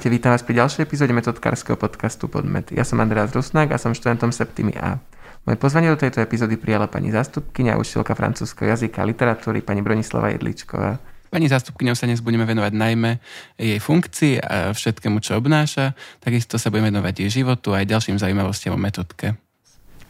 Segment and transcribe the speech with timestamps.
[0.00, 2.72] Ahojte, vítam vás pri ďalšej epizóde metodkárskeho podcastu Podmet.
[2.72, 4.96] Ja som Andreas Rusnák a som študentom Septimy A.
[5.44, 9.84] Moje pozvanie do tejto epizódy prijala pani zástupkynia a učiteľka francúzského jazyka a literatúry pani
[9.84, 10.96] Bronislava Jedličková.
[11.28, 13.20] Pani zástupkyňou sa dnes budeme venovať najmä
[13.60, 15.92] jej funkcii a všetkému, čo obnáša.
[16.16, 19.36] Takisto sa budeme venovať jej životu a aj ďalším zaujímavostiam o metodke.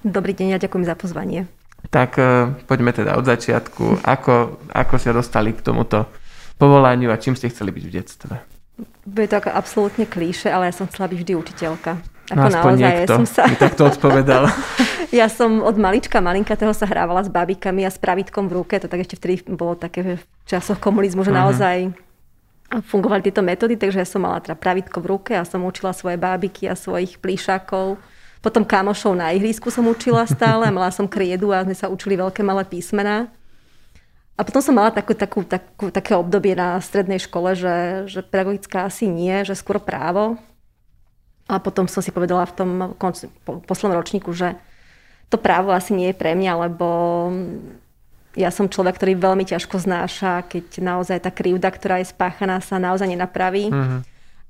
[0.06, 1.50] Dobrý deň a ďakujem za pozvanie.
[1.90, 4.06] Tak e, poďme teda od začiatku.
[4.06, 6.06] Ako, ako ste dostali k tomuto
[6.62, 8.49] povolaniu a čím ste chceli byť v detstve?
[9.04, 11.92] Bude to ako absolútne klíše, ale ja som chcela byť vždy učiteľka.
[12.30, 13.42] Ako no, naozaj, niekto ja som sa...
[13.58, 14.46] takto odpovedal.
[15.20, 16.22] ja som od malička,
[16.54, 18.78] toho sa hrávala s babikami a s pravítkom v ruke.
[18.78, 21.42] To tak ešte vtedy bolo také v časoch komunizmu, že uh-huh.
[21.50, 21.76] naozaj
[22.70, 26.14] fungovali tieto metódy, takže ja som mala teda pravítko v ruke a som učila svoje
[26.14, 27.98] bábiky a svojich plíšakov.
[28.40, 32.46] Potom kamošov na ihrisku som učila stále, mala som kriedu a sme sa učili veľké
[32.46, 33.26] malé písmená.
[34.40, 38.88] A potom som mala takú, takú, takú, také obdobie na strednej škole, že, že pedagogická
[38.88, 40.40] asi nie, že skôr právo.
[41.44, 44.56] A potom som si povedala v tom konc, po, poslednom ročníku, že
[45.28, 46.88] to právo asi nie je pre mňa, lebo
[48.32, 52.80] ja som človek, ktorý veľmi ťažko znáša, keď naozaj tá krivda, ktorá je spáchaná, sa
[52.80, 53.68] naozaj nenapraví.
[53.68, 54.00] Mm-hmm.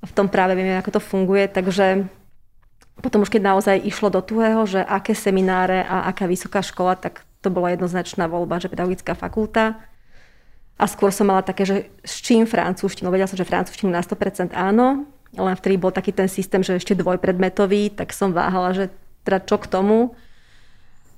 [0.00, 1.50] A v tom práve vieme, ako to funguje.
[1.50, 2.06] Takže
[3.02, 7.27] potom už keď naozaj išlo do tuhého, že aké semináre a aká vysoká škola, tak
[7.41, 9.80] to bola jednoznačná voľba, že pedagogická fakulta.
[10.80, 13.12] A skôr som mala také, že s čím francúzštinu.
[13.12, 15.05] Vedela som, že francúzštinu na 100% áno,
[15.36, 18.84] len vtedy bol taký ten systém, že ešte dvojpredmetový, tak som váhala, že
[19.22, 20.16] teda čo k tomu.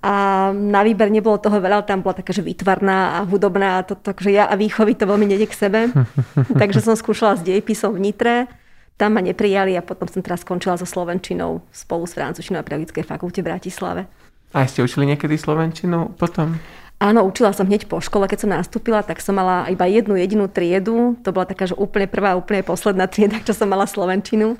[0.03, 3.95] A na výber nebolo toho veľa, tam bola taká, že výtvarná a hudobná, a to,
[3.95, 5.81] takže ja a výchovy to veľmi nede k sebe.
[6.61, 8.51] takže som skúšala s dejepisom v Nitre,
[8.98, 13.07] tam ma neprijali a potom som teraz skončila so Slovenčinou spolu s francúzštinou na Pedagogickej
[13.07, 14.11] fakulte v Bratislave.
[14.52, 16.61] A ste učili niekedy Slovenčinu potom?
[17.02, 20.46] Áno, učila som hneď po škole, keď som nastúpila, tak som mala iba jednu jedinú
[20.46, 21.18] triedu.
[21.27, 24.55] To bola taká, že úplne prvá, úplne posledná trieda, čo som mala Slovenčinu.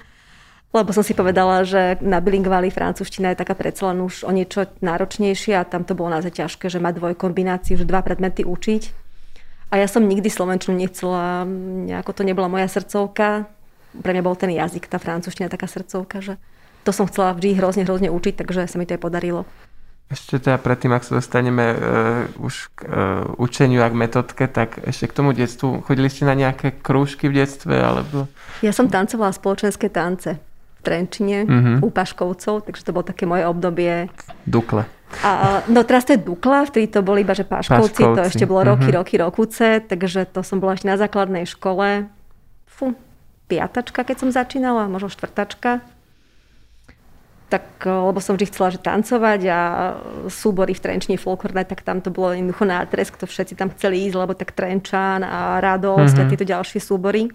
[0.72, 4.66] Lebo som si povedala, že na bilingváli francúzština je taká predsa len už o niečo
[4.80, 8.82] náročnejšia a tam to bolo naozaj ťažké, že mať dvojkombináciu, že dva predmety učiť.
[9.69, 11.44] A ja som nikdy Slovenčinu nechcela,
[11.86, 13.47] nejako to nebola moja srdcovka.
[13.92, 16.41] Pre mňa bol ten jazyk, tá francúzština taká srdcovka, že
[16.82, 19.44] to som chcela vždy hrozne, hrozne učiť, takže sa mi to aj podarilo.
[20.12, 24.76] Ešte teda predtým, ak sa dostaneme uh, už k uh, učeniu a k metodke, tak
[24.84, 25.80] ešte k tomu detstvu.
[25.88, 27.80] Chodili ste na nejaké krúžky v detstve?
[27.80, 28.28] Alebo...
[28.60, 31.76] Ja som tancovala spoločenské tance v Trenčine uh-huh.
[31.80, 34.12] u Paškovcov, takže to bolo také moje obdobie.
[34.44, 34.84] Dukle.
[35.24, 38.16] A, no teraz to je Dukla, vtedy to boli iba že Paškovci, Paškovci.
[38.16, 39.00] to ešte bolo roky, uh-huh.
[39.00, 42.12] roky, rokuce, takže to som bola ešte na základnej škole.
[42.68, 42.92] Fú,
[43.48, 45.84] piatačka, keď som začínala, možno štvrtačka
[47.52, 49.60] tak, eh, lebo som vždy chcela že tancovať a
[50.32, 54.16] súbory v Trenčine folklórne, tak tam to bolo jednoducho nátresk, to všetci tam chceli ísť,
[54.16, 56.20] lebo tak Trenčan a Radosť mm-hmm.
[56.20, 56.30] a mhm.
[56.32, 57.28] tieto ďalšie súbory.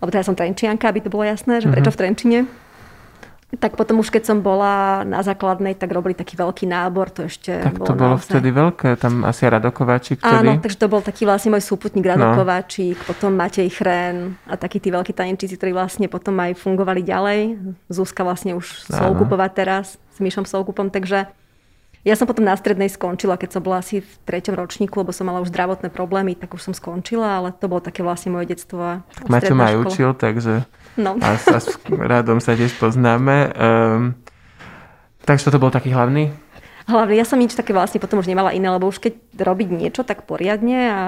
[0.00, 1.98] Lebo teda som Trenčianka, aby to bolo jasné, že prečo mm-hmm.
[1.98, 2.38] v Trenčine
[3.58, 7.50] tak potom už keď som bola na základnej, tak robili taký veľký nábor, to ešte
[7.50, 8.38] Tak to bolo naozaj...
[8.38, 10.46] vtedy veľké, tam asi Radokováčik vtedy.
[10.46, 13.06] Áno, takže to bol taký vlastne môj súputník Radokováčik, no.
[13.10, 17.40] potom Matej Chren a takí tí veľkí tanečníci, ktorí vlastne potom aj fungovali ďalej.
[17.90, 21.26] Zúska vlastne už Soukupová teraz s Myšom Soukupom, takže
[22.00, 25.28] ja som potom na strednej skončila, keď som bola asi v treťom ročníku, lebo som
[25.28, 29.04] mala už zdravotné problémy, tak už som skončila, ale to bolo také vlastne moje detstvo.
[29.04, 30.64] Tak Maťo ma aj učil, takže
[30.98, 31.18] no.
[31.20, 33.52] a, a s radom sa tiež poznáme.
[33.54, 34.18] Um,
[35.22, 36.32] takže toto bol taký hlavný?
[36.90, 40.02] Hlavne, ja som nič také vlastne potom už nemala iné, lebo už keď robiť niečo
[40.02, 41.00] tak poriadne a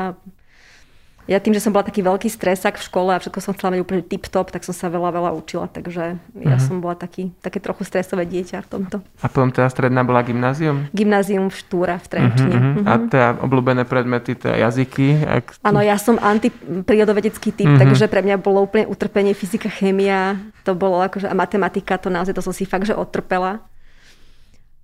[1.31, 3.81] ja tým, že som bola taký veľký stresak v škole a všetko som chcela mať
[3.87, 5.71] úplne tip-top, tak som sa veľa, veľa učila.
[5.71, 6.43] Takže uh-huh.
[6.43, 6.63] ja mhm.
[6.63, 8.97] som bola taký, také trochu stresové dieťa v tomto.
[9.23, 10.91] A potom teda stredná bola gymnázium?
[10.91, 12.57] Gymnázium v Štúra v Trenčine.
[12.59, 12.91] Uh-huh, uh-huh.
[12.91, 15.23] A teda obľúbené predmety, teda jazyky?
[15.23, 15.63] Ak...
[15.63, 17.81] Áno, ja som antiprírodovedecký typ, uh-huh.
[17.81, 22.35] takže pre mňa bolo úplne utrpenie fyzika, chémia, to bolo akože, a matematika, to naozaj,
[22.35, 23.63] to som si fakt, že odtrpela.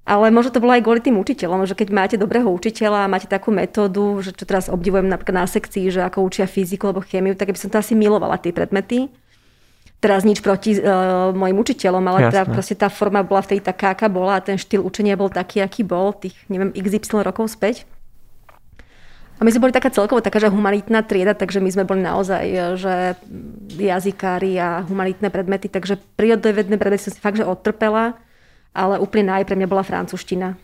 [0.08, 3.28] Ale možno to bolo aj kvôli tým učiteľom, že keď máte dobrého učiteľa a máte
[3.28, 7.36] takú metódu, že čo teraz obdivujem napríklad na sekcii, že ako učia fyziku alebo chémiu,
[7.36, 9.12] tak by som to asi milovala tie predmety.
[10.00, 14.08] Teraz nič proti uh, mojim učiteľom, ale teda proste tá forma bola vtedy taká, aká
[14.08, 17.84] bola a ten štýl učenia bol taký, aký bol, tých, neviem, XY rokov späť.
[19.38, 22.44] A my sme boli taká celkovo taká, že humanitná trieda, takže my sme boli naozaj,
[22.48, 22.94] e, že
[23.76, 28.18] jazykári a humanitné predmety, takže prírodovedné predmety som si fakt, že odtrpela
[28.72, 30.58] ale úplne naj pre mňa bola francúzština.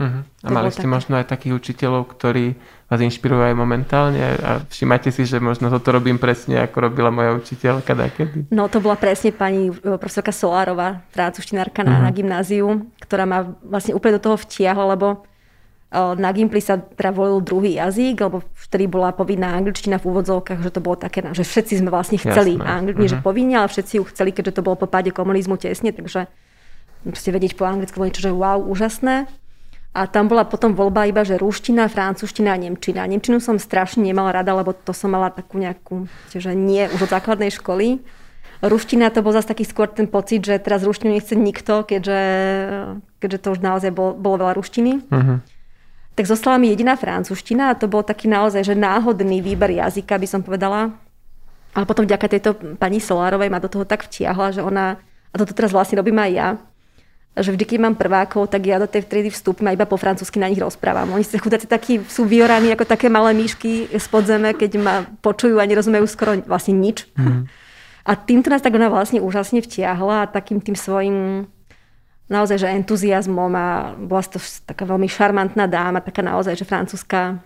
[0.00, 0.24] Uh-huh.
[0.24, 0.94] A mali ste také.
[0.96, 2.56] možno aj takých učiteľov, ktorí
[2.88, 7.36] vás inšpirujú aj momentálne a všimajte si, že možno toto robím presne, ako robila moja
[7.36, 8.48] učiteľka dakedy?
[8.48, 12.00] No to bola presne pani e, profesorka Solárová, francúzštinárka uh-huh.
[12.00, 15.28] na, na gymnáziu, ktorá ma vlastne úplne do toho vtiahla, lebo
[15.90, 20.70] Na Gimply sa teda volil druhý jazyk, lebo vtedy bola povinná angličtina v úvodzovkách, že
[20.70, 23.10] to bolo také, že všetci sme vlastne chceli angličtinu, uh-huh.
[23.10, 23.26] že mhm.
[23.26, 26.30] povinne, ale všetci ju chceli, keďže to bolo po páde komunizmu tesne, takže
[27.04, 29.28] proste vedieť po anglicky bolo niečo, že wow, úžasné.
[29.90, 33.02] A tam bola potom voľba iba, že rúština, francúzština a nemčina.
[33.02, 37.10] Nemčinu som strašne nemala rada, lebo to som mala takú nejakú, že nie už od
[37.10, 37.98] základnej školy.
[38.62, 42.22] Ruština to bol zase taký skôr ten pocit, že teraz ruštinu nechce nikto, keďže,
[43.18, 44.92] keďže to už naozaj bolo, bolo veľa ruštiny.
[45.10, 45.40] Uh-huh
[46.20, 50.28] tak zostala mi jediná francúzština a to bol taký naozaj, že náhodný výber jazyka, by
[50.28, 50.92] som povedala.
[51.72, 55.00] Ale potom vďaka tejto pani Solárovej ma do toho tak vtiahla, že ona,
[55.32, 56.48] a toto teraz vlastne robím aj ja,
[57.38, 60.42] že vždy, keď mám prvákov, tak ja do tej triedy vstúpim a iba po francúzsky
[60.42, 61.14] na nich rozprávam.
[61.14, 65.62] Oni sa chudáci takí sú vyoraní ako také malé myšky z podzeme, keď ma počujú
[65.62, 67.06] a nerozumejú skoro vlastne nič.
[67.14, 67.46] Mm.
[68.00, 71.46] A týmto nás tak ona vlastne úžasne vtiahla a takým tým svojim
[72.32, 77.42] naozaj, že entuziasmom a bola to taká veľmi šarmantná dáma, taká naozaj, že francúzska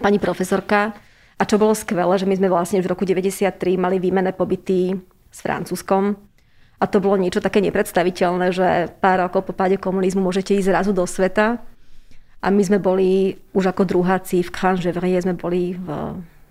[0.00, 0.96] pani profesorka.
[1.36, 4.96] A čo bolo skvelé, že my sme vlastne v roku 93 mali výmené pobyty
[5.28, 6.16] s Francúzskom.
[6.76, 8.68] A to bolo niečo také nepredstaviteľné, že
[9.00, 11.60] pár rokov po páde komunizmu môžete ísť zrazu do sveta.
[12.44, 15.88] A my sme boli už ako druháci v Cranchevrie, sme boli v,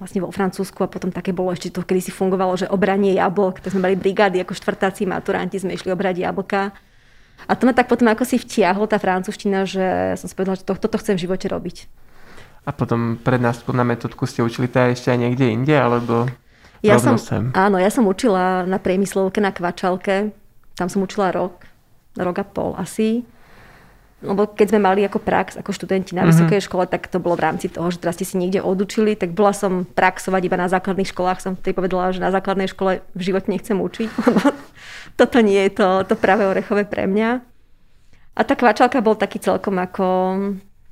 [0.01, 3.61] vlastne vo Francúzsku a potom také bolo ešte to, kedy si fungovalo, že obranie jablok,
[3.61, 6.73] tak sme mali brigády ako štvrtáci maturanti, sme išli obrať jablka
[7.45, 10.65] a to ma tak potom ako si vtiahlo tá francúzština, že som si povedala, že
[10.65, 11.85] to, toto chcem v živote robiť.
[12.65, 16.25] A potom pred nástupom na metodku ste učili teda ešte aj niekde inde, alebo
[16.85, 17.49] ja som, sem?
[17.57, 20.29] Áno, ja som učila na priemyslovke na Kvačalke.
[20.75, 21.65] Tam som učila rok,
[22.17, 23.25] rok a pol asi.
[24.25, 26.31] Lebo keď sme mali ako prax, ako študenti na mm-hmm.
[26.33, 29.35] vysokej škole, tak to bolo v rámci toho, že teraz ste si niekde odučili, tak
[29.35, 31.43] bola som praxovať iba na základných školách.
[31.43, 34.41] Som vtedy povedala, že na základnej škole v živote nechcem učiť, lebo
[35.19, 37.43] toto nie je to, to práve orechové pre mňa.
[38.35, 40.07] A tá kvačalka bol taký celkom ako,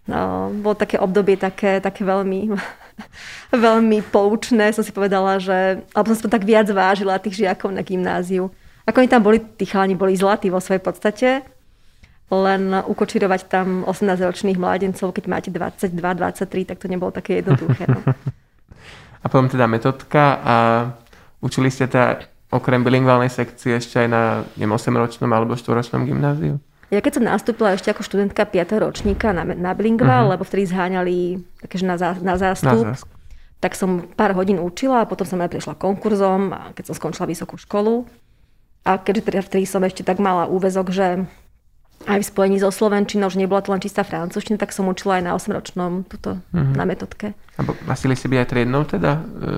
[0.07, 0.21] no,
[0.63, 2.55] bol také obdobie také, také veľmi,
[3.53, 4.73] veľmi poučné.
[4.73, 8.49] Som si povedala, že, alebo som tak viac vážila tých žiakov na gymnáziu.
[8.83, 11.29] Ako oni tam boli, tí chalani boli zlatí vo svojej podstate,
[12.33, 17.87] len ukočirovať tam 18-ročných mladencov, keď máte 22, 23, tak to nebolo také jednoduché.
[17.87, 18.01] No.
[19.23, 20.55] A potom teda metodka a
[21.39, 26.59] učili ste teda okrem bilingválnej sekcie ešte aj na neviem, 8-ročnom alebo 4-ročnom gymnáziu?
[26.91, 28.83] Ja keď som nastúpila ešte ako študentka 5.
[28.83, 30.33] ročníka na, na bilingvál, uh-huh.
[30.37, 32.99] lebo vtedy zháňali takéže na, zá, na zástup, na
[33.63, 37.31] tak som pár hodín učila a potom som aj prešla konkurzom, a keď som skončila
[37.31, 38.03] vysokú školu.
[38.83, 41.23] A keďže teda vtedy som ešte tak mala úvezok, že
[42.03, 45.23] aj v spojení so Slovenčinou, že nebola to len čistá francúzština, tak som učila aj
[45.23, 46.75] na 8-ročnom tuto, uh-huh.
[46.75, 47.31] na metodke.
[47.55, 49.23] A masili si byť aj triednou teda?
[49.23, 49.51] E,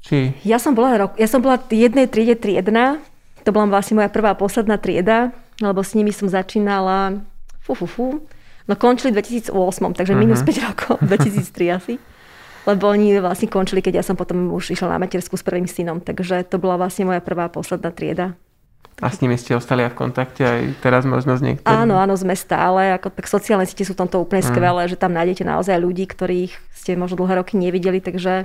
[0.00, 0.16] či...
[0.48, 2.96] Ja som bola, rok, ja som bola jednej triede triedna,
[3.44, 7.20] to bola vlastne moja prvá posledná trieda, lebo s nimi som začínala,
[7.60, 8.06] fú, fú, fú,
[8.64, 9.52] no končili v 2008,
[9.96, 10.20] takže uh-huh.
[10.20, 11.94] minus 5 rokov, 2003 asi.
[12.68, 16.04] Lebo oni vlastne končili, keď ja som potom už išla na matersku s prvým synom,
[16.04, 18.36] takže to bola vlastne moja prvá posledná trieda.
[19.00, 21.72] A s nimi ste ostali aj v kontakte aj teraz možno s niektorými?
[21.72, 23.00] Áno, áno, sme stále.
[23.00, 24.48] Ako, tak sociálne siete sú tomto úplne mm.
[24.52, 28.44] skvelé, že tam nájdete naozaj ľudí, ktorých ste možno dlhé roky nevideli, takže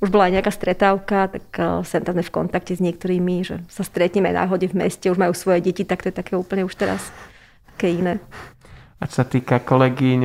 [0.00, 3.84] už bola aj nejaká stretávka, tak uh, sem tam v kontakte s niektorými, že sa
[3.84, 7.12] stretneme náhode v meste, už majú svoje deti, tak to je také úplne už teraz
[7.76, 8.16] také iné.
[9.00, 10.20] A čo sa týka kolegyň,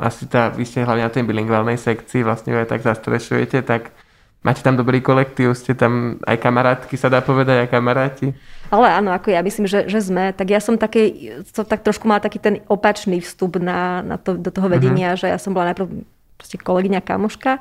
[0.00, 3.92] asi tá, vy ste hlavne na tej bilingválnej sekcii, vlastne aj tak zastrešujete, tak
[4.38, 8.30] Máte tam dobrý kolektív, ste tam aj kamarátky, sa dá povedať, aj kamaráti?
[8.70, 10.30] Ale áno, ako ja myslím, že, že sme.
[10.30, 11.10] Tak ja som také,
[11.50, 15.26] to tak trošku mala taký ten opačný vstup na, na to, do toho vedenia, uh-huh.
[15.26, 15.90] že ja som bola najprv
[16.38, 17.58] proste kolegyňa kamoška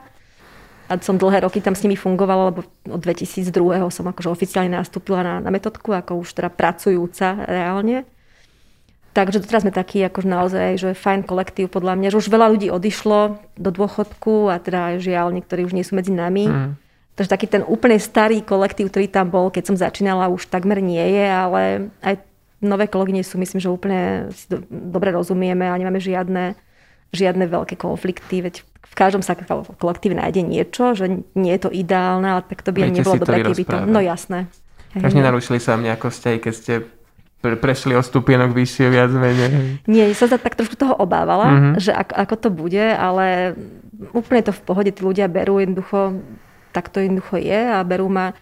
[0.88, 3.52] a som dlhé roky tam s nimi fungovala, lebo od 2002
[3.92, 8.08] som akože oficiálne nastúpila na, na metodku, ako už teda pracujúca reálne.
[9.12, 12.68] Takže doteraz sme takí akože naozaj, že fajn kolektív podľa mňa, že už veľa ľudí
[12.70, 16.48] odišlo do dôchodku a teda žiaľ, niektorí už nie sú medzi nami.
[16.48, 16.72] Mm.
[17.18, 21.02] Takže taký ten úplne starý kolektív, ktorý tam bol, keď som začínala, už takmer nie
[21.02, 21.62] je, ale
[22.06, 22.22] aj
[22.62, 26.54] nové kolegyne sú, myslím, že úplne si do, dobre rozumieme a nemáme žiadne,
[27.16, 29.36] žiadne veľké konflikty, veď v každom sa
[29.78, 33.44] kolektíve nájde niečo, že nie je to ideálne, ale tak to by Viete nebolo dobré,
[33.44, 33.78] keby to...
[33.86, 34.48] No jasné.
[34.96, 36.74] Takže nenarušili sa vám nejako vzťahy, keď ste
[37.44, 39.84] pre, prešli o stupienok vyššie viac menej.
[39.86, 41.74] Nie, som sa tak trošku toho obávala, mm-hmm.
[41.78, 43.54] že ako, ako to bude, ale
[44.16, 46.18] úplne to v pohode, tí ľudia berú jednoducho,
[46.74, 48.34] tak to jednoducho je a berú ma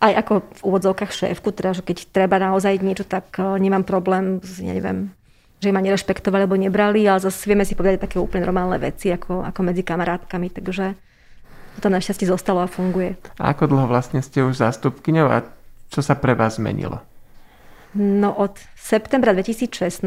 [0.00, 4.40] aj ako v úvodzovkách šéfku, teda, že keď treba naozaj niečo, tak eh, nemám problém,
[4.58, 5.12] ja neviem,
[5.60, 9.44] že ma nerešpektovali alebo nebrali, ale zase vieme si povedať také úplne normálne veci, ako,
[9.44, 10.96] ako medzi kamarátkami, takže
[11.80, 13.20] to našťastie zostalo a funguje.
[13.36, 15.44] A ako dlho vlastne ste už zástupkyňou a
[15.92, 17.04] čo sa pre vás zmenilo?
[17.92, 20.00] No od septembra 2016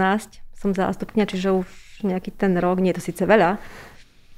[0.58, 1.68] som zástupňa, čiže už
[2.08, 3.60] nejaký ten rok, nie je to síce veľa.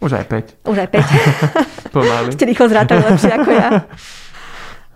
[0.02, 0.68] Už aj 5.
[0.68, 1.94] Už aj 5.
[1.96, 2.30] Pomaly.
[2.36, 3.70] Ste rýchlo zrátali lepšie ako ja.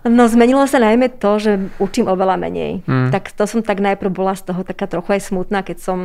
[0.00, 2.80] No zmenilo sa najmä to, že učím oveľa menej.
[2.88, 3.12] Mm.
[3.12, 5.98] Tak to som tak najprv bola z toho taká trochu aj smutná, keď som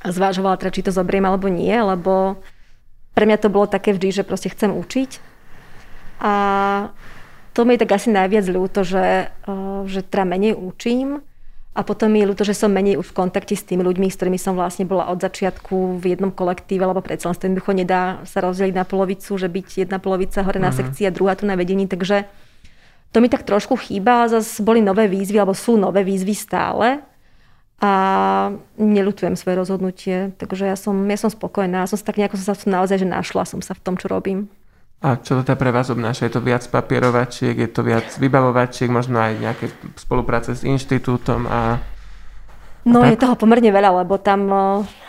[0.00, 2.40] zvážovala, teda, či to zobriem alebo nie, lebo
[3.12, 5.20] pre mňa to bolo také vždy, že proste chcem učiť.
[6.24, 6.32] A
[7.52, 11.20] to mi je tak asi najviac ľúto, že, eh, že teda menej učím.
[11.70, 14.18] A potom mi je ľúto, že som menej už v kontakte s tými ľuďmi, s
[14.18, 18.42] ktorými som vlastne bola od začiatku v jednom kolektíve, lebo predsa len jednoducho nedá sa
[18.42, 20.82] rozdeliť na polovicu, že byť jedna polovica hore na uh-huh.
[20.82, 21.86] sekcii a druhá tu na vedení.
[21.86, 22.26] Takže
[23.10, 24.30] to mi tak trošku chýba.
[24.30, 27.02] Zase boli nové výzvy, alebo sú nové výzvy stále.
[27.80, 27.92] A
[28.76, 31.82] nelutujem svoje rozhodnutie, takže ja som, ja som spokojná.
[31.82, 34.52] Ja som tak nejako sa naozaj, že našla som sa v tom, čo robím.
[35.00, 36.28] A čo to teda pre vás obnáša?
[36.28, 41.80] Je to viac papierovačiek, je to viac vybavovačiek, možno aj nejaké spolupráce s inštitútom a...
[42.84, 43.16] No tak?
[43.16, 44.52] je toho pomerne veľa, lebo tam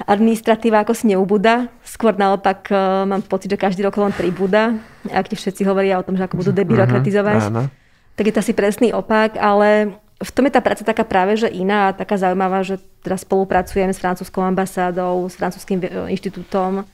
[0.08, 1.68] administratíva ako si neubúda.
[1.84, 2.72] Skôr naopak
[3.04, 4.80] mám pocit, že každý rok len pribúda.
[5.12, 7.68] Ak ti všetci hovoria o tom, že ako budú debirokratizovať, uh-huh,
[8.16, 11.50] tak je to asi presný opak, ale v tom je tá práca taká práve, že
[11.50, 16.86] iná a taká zaujímavá, že teraz spolupracujem s francúzskou ambasádou, s francúzským inštitútom,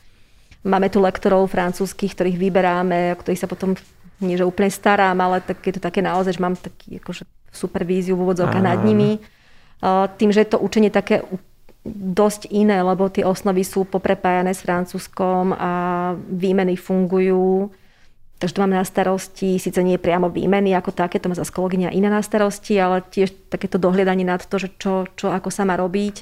[0.67, 3.77] Máme tu lektorov francúzských, ktorých vyberáme, o ktorých sa potom
[4.19, 8.17] nie že úplne starám, ale tak je to také naozaj, že mám taký akože supervíziu
[8.17, 9.21] v úvodzovkách nad nimi.
[10.17, 11.23] Tým, že je to učenie také
[11.87, 15.71] dosť iné, lebo tie osnovy sú poprepájané s francúzskom a
[16.17, 17.71] výmeny fungujú.
[18.37, 21.89] Takže to mám na starosti, síce nie priamo výmeny ako také, to má zase kolegyňa
[21.89, 25.73] iná na starosti, ale tiež takéto dohliadanie nad to, že čo, čo ako sa má
[25.73, 26.21] robiť.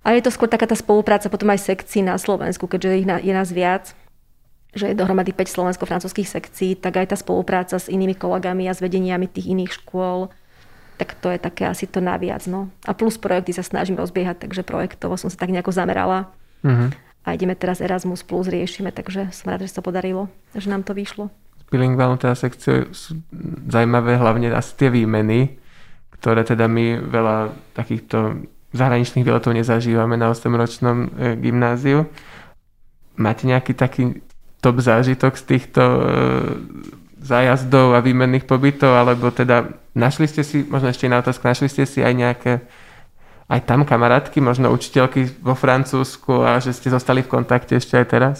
[0.00, 3.32] A je to skôr taká tá spolupráca potom aj sekcií na Slovensku, keďže ich je
[3.36, 3.92] nás viac,
[4.72, 8.80] že je dohromady 5 slovensko-francúzských sekcií, tak aj tá spolupráca s inými kolegami a s
[8.80, 10.32] vedeniami tých iných škôl,
[10.96, 12.48] tak to je také asi to naviac.
[12.48, 12.72] No.
[12.88, 16.32] A plus projekty sa snažím rozbiehať, takže projektovo som sa tak nejako zamerala.
[16.64, 16.88] Uh-huh.
[17.24, 20.96] A ideme teraz Erasmus Plus, riešime, takže som rád, že sa podarilo, že nám to
[20.96, 21.28] vyšlo.
[21.70, 23.20] Bilingválnu teda sekciu sú
[23.70, 25.60] zaujímavé hlavne asi tie výmeny,
[26.18, 27.36] ktoré teda my veľa
[27.76, 28.42] takýchto
[28.74, 31.08] zahraničných výletov nezažívame na 8-ročnom e,
[31.38, 32.06] gymnáziu.
[33.18, 34.24] Máte nejaký taký
[34.58, 36.02] top zážitok z týchto e,
[37.20, 41.84] zájazdov a výmenných pobytov, alebo teda našli ste si, možno ešte iná otázka, našli ste
[41.84, 42.52] si aj nejaké
[43.50, 48.06] aj tam kamarátky, možno učiteľky vo Francúzsku a že ste zostali v kontakte ešte aj
[48.06, 48.36] teraz?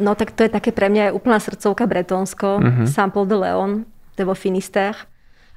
[0.00, 2.86] No tak to je také pre mňa aj úplná srdcovka Bretonsko, uh-huh.
[2.88, 3.72] Sample de Leon,
[4.16, 5.04] to je vo Finisterre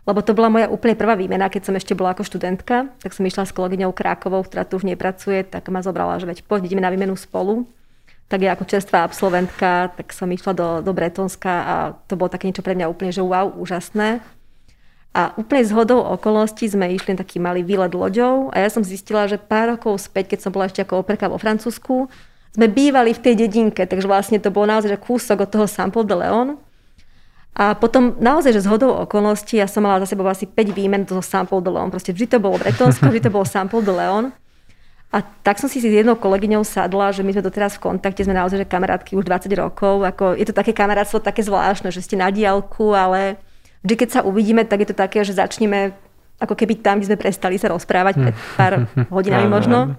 [0.01, 3.21] lebo to bola moja úplne prvá výmena, keď som ešte bola ako študentka, tak som
[3.21, 6.81] išla s kolegyňou Krákovou, ktorá tu už nepracuje, tak ma zobrala, že veď poď, ideme
[6.81, 7.69] na výmenu spolu.
[8.25, 11.75] Tak ja ako čerstvá absolventka, tak som išla do, do Bretonska a
[12.10, 14.24] to bolo také niečo pre mňa úplne, že wow, úžasné.
[15.12, 19.36] A úplne zhodou okolností sme išli taký malý výlet loďou a ja som zistila, že
[19.36, 22.08] pár rokov späť, keď som bola ešte ako operka vo Francúzsku,
[22.56, 26.15] sme bývali v tej dedinke, takže vlastne to bolo naozaj kúsok od toho Sample de
[26.15, 26.50] Leon.
[27.51, 31.03] A potom naozaj, že z hodou okolností, ja som mala za sebou asi 5 výmen
[31.03, 31.91] do Sample de Leon.
[31.91, 34.32] Proste vždy to bolo Bretonsko, vždy to bolo Sample de Leon.
[35.12, 38.32] A tak som si s jednou kolegyňou sadla, že my sme doteraz v kontakte, sme
[38.32, 40.08] naozaj že kamarátky už 20 rokov.
[40.08, 43.36] Ako, je to také kamarátstvo také zvláštne, že ste na diálku, ale
[43.85, 45.93] vždy, keď sa uvidíme, tak je to také, že začneme
[46.41, 48.73] ako keby tam, kde sme prestali sa rozprávať pred pár
[49.13, 49.97] hodinami možno.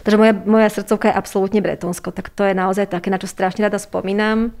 [0.00, 3.66] Takže moja, moja srdcovka je absolútne Bretonsko, tak to je naozaj také, na čo strašne
[3.66, 4.54] rada spomínam.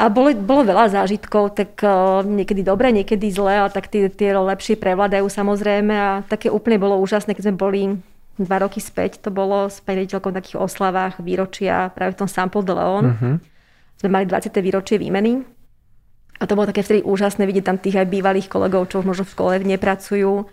[0.00, 4.32] A bolo, bolo veľa zážitkov, tak uh, niekedy dobre, niekedy zle, ale tak tie, tie
[4.32, 7.82] lepšie prevládajú samozrejme a také úplne bolo úžasné, keď sme boli
[8.40, 12.72] dva roky späť, to bolo s riaditeľkou takých oslavách výročia práve v tom Sample de
[12.72, 13.04] Leon.
[13.12, 13.34] Uh-huh.
[14.00, 14.48] Sme mali 20.
[14.64, 15.44] výročie výmeny
[16.40, 19.28] a to bolo také vtedy úžasné vidieť tam tých aj bývalých kolegov, čo už možno
[19.28, 20.48] v škole nepracujú.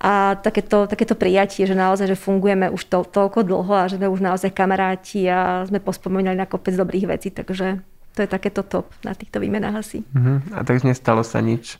[0.00, 4.08] A takéto, takéto prijatie, že naozaj, že fungujeme už to, toľko dlho a že sme
[4.08, 7.84] už naozaj kamaráti a sme pospomínali na kopec dobrých vecí, takže
[8.16, 10.00] to je takéto top na týchto výmenách asi.
[10.16, 10.40] Uh-huh.
[10.56, 11.76] A takže nestalo sa nič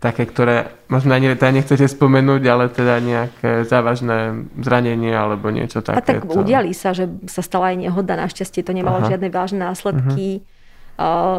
[0.00, 6.00] také, ktoré možno ani teda nechcete spomenúť, ale teda nejaké závažné zranenie alebo niečo také.
[6.00, 9.12] A tak udiali sa, že sa stala aj nehoda, našťastie to nemalo Aha.
[9.12, 10.40] žiadne vážne následky.
[10.40, 10.55] Uh-huh.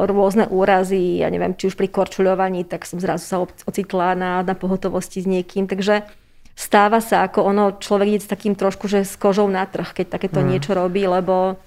[0.06, 4.54] Rôzne úrazy, ja neviem, či už pri korčuľovaní, tak som zrazu sa ocitla na, na
[4.54, 5.66] pohotovosti s niekým.
[5.66, 6.06] Takže
[6.54, 10.06] stáva sa, ako ono, človek ide s takým trošku, že s kožou na trh, keď
[10.14, 10.50] takéto uh-huh.
[10.54, 11.58] niečo robí, lebo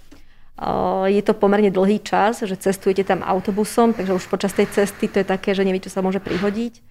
[1.09, 5.25] je to pomerne dlhý čas, že cestujete tam autobusom, takže už počas tej cesty to
[5.25, 6.85] je také, že nevie, čo sa môže prihodiť.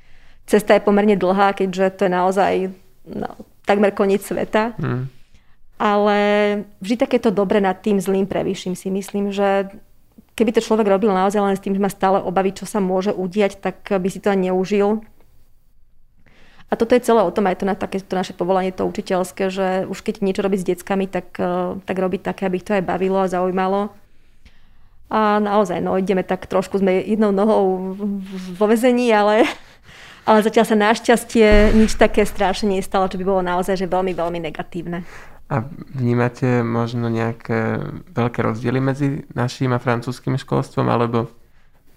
[0.50, 2.54] Cesta je pomerne dlhá, keďže to je naozaj
[3.06, 3.38] no,
[3.70, 4.74] takmer koniec sveta.
[4.82, 5.06] Mm.
[5.78, 6.18] Ale
[6.82, 9.70] vždy takéto dobre nad tým zlým prevýšim si myslím, že
[10.40, 13.12] keby to človek robil naozaj len s tým, že má stále obavy, čo sa môže
[13.12, 15.04] udiať, tak by si to ani neužil.
[16.70, 19.50] A toto je celé o tom, aj to, na také, to naše povolanie, to učiteľské,
[19.50, 22.78] že už keď niečo robí s deckami, tak, e, tak robiť také, aby ich to
[22.78, 23.90] aj bavilo a zaujímalo.
[25.10, 27.98] A naozaj, no ideme tak trošku, sme jednou nohou
[28.54, 29.50] vo vezení, ale,
[30.30, 34.38] ale zatiaľ sa našťastie nič také strašne nestalo, čo by bolo naozaj že veľmi, veľmi
[34.38, 35.02] negatívne.
[35.50, 35.66] A
[35.98, 37.82] vnímate možno nejaké
[38.14, 41.34] veľké rozdiely medzi našim a francúzským školstvom, alebo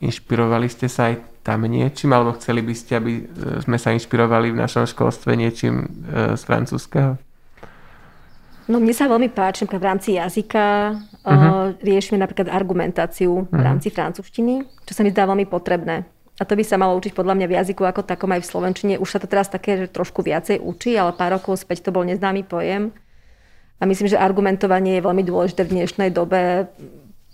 [0.00, 3.22] inšpirovali ste sa aj tam niečím, alebo chceli by ste, aby e,
[3.60, 7.20] sme sa inšpirovali v našom školstve niečím e, z francúzského?
[8.70, 10.94] No mne sa veľmi páči, v rámci jazyka
[11.26, 11.76] uh-huh.
[11.82, 13.50] riešime napríklad argumentáciu uh-huh.
[13.50, 16.06] v rámci francúzštiny, čo sa mi zdá veľmi potrebné.
[16.38, 18.94] A to by sa malo učiť podľa mňa v jazyku ako takom aj v slovenčine.
[19.02, 22.06] Už sa to teraz také, že trošku viacej učí, ale pár rokov späť to bol
[22.06, 22.94] neznámy pojem.
[23.82, 26.70] A myslím, že argumentovanie je veľmi dôležité v dnešnej dobe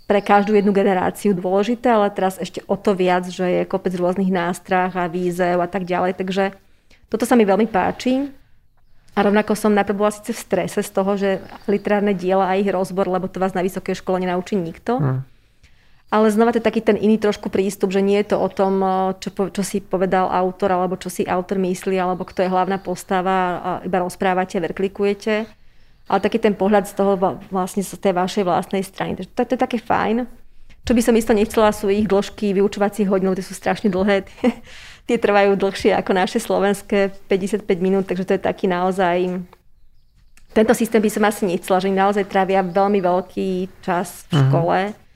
[0.09, 4.33] pre každú jednu generáciu dôležité, ale teraz ešte o to viac, že je kopec rôznych
[4.33, 6.17] nástrah a výzev a tak ďalej.
[6.17, 6.57] Takže
[7.13, 8.33] toto sa mi veľmi páči.
[9.13, 12.73] A rovnako som najprv bola síce v strese z toho, že literárne diela a ich
[12.73, 14.97] rozbor, lebo to vás na vysokej škole nenaučí nikto.
[14.97, 15.21] Mm.
[16.09, 18.81] Ale znova to je taký ten iný trošku prístup, že nie je to o tom,
[19.21, 23.37] čo, čo si povedal autor, alebo čo si autor myslí, alebo kto je hlavná postava
[23.61, 25.59] a iba rozprávate, verklikujete
[26.09, 27.21] ale taký ten pohľad z toho
[27.53, 29.21] vlastne z tej vašej vlastnej strany.
[29.21, 30.25] To, to je také fajn.
[30.89, 34.25] Čo by som isto nechcela, sú ich dĺžky vyučovacích hodín, tie sú strašne dlhé.
[35.09, 39.45] tie trvajú dlhšie ako naše slovenské 55 minút, takže to je taký naozaj...
[40.49, 43.49] Tento systém by som asi nechcela, že naozaj trávia veľmi veľký
[43.85, 44.41] čas v mhm.
[44.49, 44.79] škole.
[44.89, 45.07] Uh-huh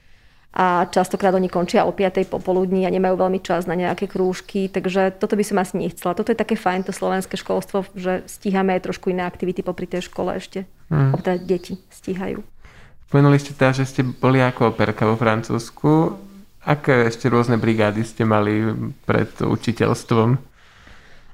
[0.53, 2.29] a častokrát oni končia o 5.
[2.29, 6.13] popoludní a nemajú veľmi čas na nejaké krúžky, takže toto by som asi nechcela.
[6.13, 10.13] Toto je také fajn, to slovenské školstvo, že stíhame aj trošku iné aktivity popri tej
[10.13, 10.69] škole ešte.
[10.93, 11.17] Mm.
[11.25, 12.45] Teda deti stíhajú.
[13.09, 16.21] Spomenuli ste teda, že ste boli ako operka vo Francúzsku.
[16.63, 18.71] Aké ešte rôzne brigády ste mali
[19.09, 20.37] pred učiteľstvom?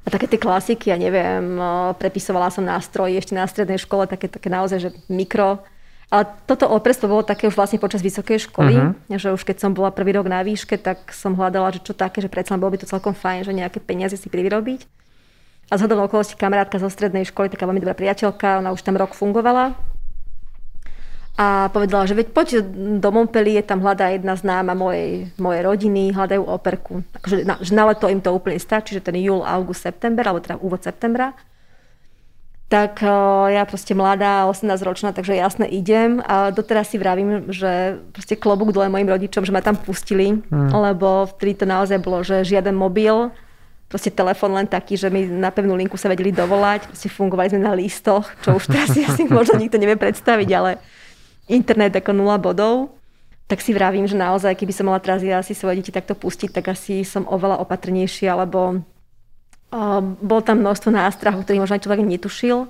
[0.07, 1.61] A také tie klasiky, ja neviem,
[2.01, 5.61] prepisovala som nástroje ešte na strednej škole, také, také naozaj, že mikro
[6.09, 9.21] ale toto operstvo bolo také už vlastne počas vysokej školy, uh-huh.
[9.21, 12.25] že už keď som bola prvý rok na výške, tak som hľadala, že čo také,
[12.25, 14.89] že predsa bolo by to celkom fajn, že nejaké peniaze si privyrobiť.
[15.69, 19.13] A zhodom okolosti kamarátka zo strednej školy, taká veľmi dobrá priateľka, ona už tam rok
[19.13, 19.77] fungovala.
[21.39, 22.49] A povedala, že veď poď
[22.99, 27.07] do Montpellier, tam hľadá jedna známa mojej, mojej rodiny, hľadajú operku.
[27.15, 30.43] Takže na, že na leto im to úplne stačí, že ten júl, august, september, alebo
[30.43, 31.37] teda úvod septembra
[32.69, 33.01] tak
[33.49, 38.77] ja proste mladá, 18 ročná, takže jasne idem a doteraz si vravím, že proste klobúk
[38.77, 40.69] dole mojim rodičom, že ma tam pustili, hmm.
[40.77, 43.33] lebo vtedy to naozaj bolo, že žiaden mobil,
[43.89, 47.61] proste telefon len taký, že mi na pevnú linku sa vedeli dovolať, proste fungovali sme
[47.65, 50.77] na listoch, čo už teraz si možno nikto nevie predstaviť, ale
[51.49, 52.93] internet ako nula bodov.
[53.49, 56.53] Tak si vravím, že naozaj, keby som mala teraz ja si svoje deti takto pustiť,
[56.53, 58.85] tak asi som oveľa opatrnejšia, lebo
[60.21, 62.69] bol tam množstvo nástrahov, ktorých možno človek netušil.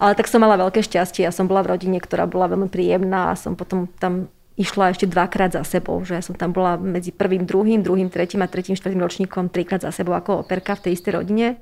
[0.00, 1.22] Ale tak som mala veľké šťastie.
[1.22, 5.08] Ja som bola v rodine, ktorá bola veľmi príjemná a som potom tam išla ešte
[5.08, 6.04] dvakrát za sebou.
[6.04, 9.80] Že ja som tam bola medzi prvým, druhým, druhým, tretím a tretím, štvrtým ročníkom trikrát
[9.80, 11.56] za sebou ako operka v tej istej rodine.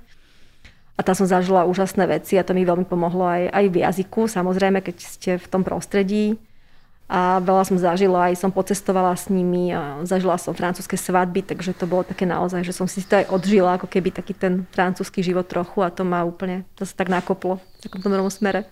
[0.99, 4.27] A tam som zažila úžasné veci a to mi veľmi pomohlo aj, aj v jazyku.
[4.27, 6.43] Samozrejme, keď ste v tom prostredí,
[7.09, 11.73] a veľa som zažila, aj som pocestovala s nimi a zažila som francúzske svadby, takže
[11.73, 15.25] to bolo také naozaj, že som si to aj odžila, ako keby taký ten francúzsky
[15.25, 18.69] život trochu a to ma úplne zase tak nakoplo v takomto smere.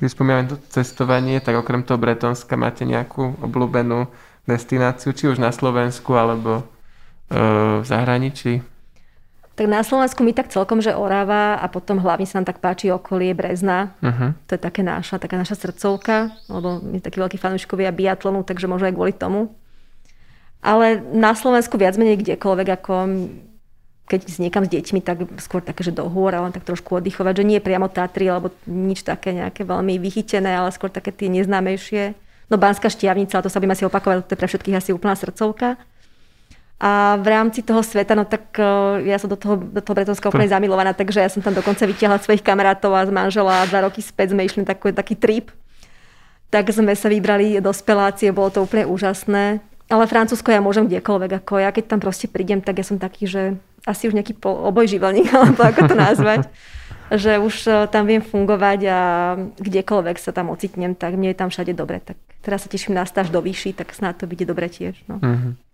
[0.00, 4.08] Keď spomínam to cestovanie, tak okrem toho Bretonska máte nejakú obľúbenú
[4.48, 6.64] destináciu, či už na Slovensku alebo
[7.28, 7.38] e,
[7.80, 8.64] v zahraničí?
[9.60, 12.88] Tak na Slovensku mi tak celkom, že Orava a potom hlavne sa nám tak páči
[12.88, 13.92] okolie Brezna.
[14.00, 14.32] Uh-huh.
[14.48, 18.88] To je také naša, taká naša srdcovka, lebo my takí veľkí fanúškovia biatlonu, takže možno
[18.88, 19.52] aj kvôli tomu.
[20.64, 22.92] Ale na Slovensku viac menej kdekoľvek, ako
[24.10, 27.44] keď niekam s deťmi, tak skôr také, že do hôr, ale tak trošku oddychovať, že
[27.46, 32.18] nie priamo Tatry, alebo nič také nejaké veľmi vychytené, ale skôr také tie neznámejšie.
[32.50, 35.78] No Banská štiavnica, to sa by asi opakovať, to je pre všetkých asi úplná srdcovka.
[36.80, 40.26] A v rámci toho sveta, no tak uh, ja som do toho, do toho Bretonska
[40.32, 43.86] úplne zamilovaná, takže ja som tam dokonca vytiahla svojich kamarátov a z manžela a dva
[43.86, 45.54] roky späť sme išli taký, taký trip.
[46.50, 49.62] Tak sme sa vybrali do spelácie, bolo to úplne úžasné.
[49.90, 53.26] Ale Francúzsko ja môžem kdekoľvek, ako ja keď tam proste prídem, tak ja som taký,
[53.26, 53.42] že
[53.86, 56.42] asi už nejaký obojživelník, alebo ako to nazvať.
[57.10, 58.98] že už uh, tam viem fungovať a
[59.58, 61.98] kdekoľvek sa tam ocitnem, tak mne je tam všade dobre.
[61.98, 64.94] Tak teraz sa teším na stáž do výši, tak snáď to bude dobre tiež.
[65.10, 65.18] No.
[65.18, 65.70] Mm-hmm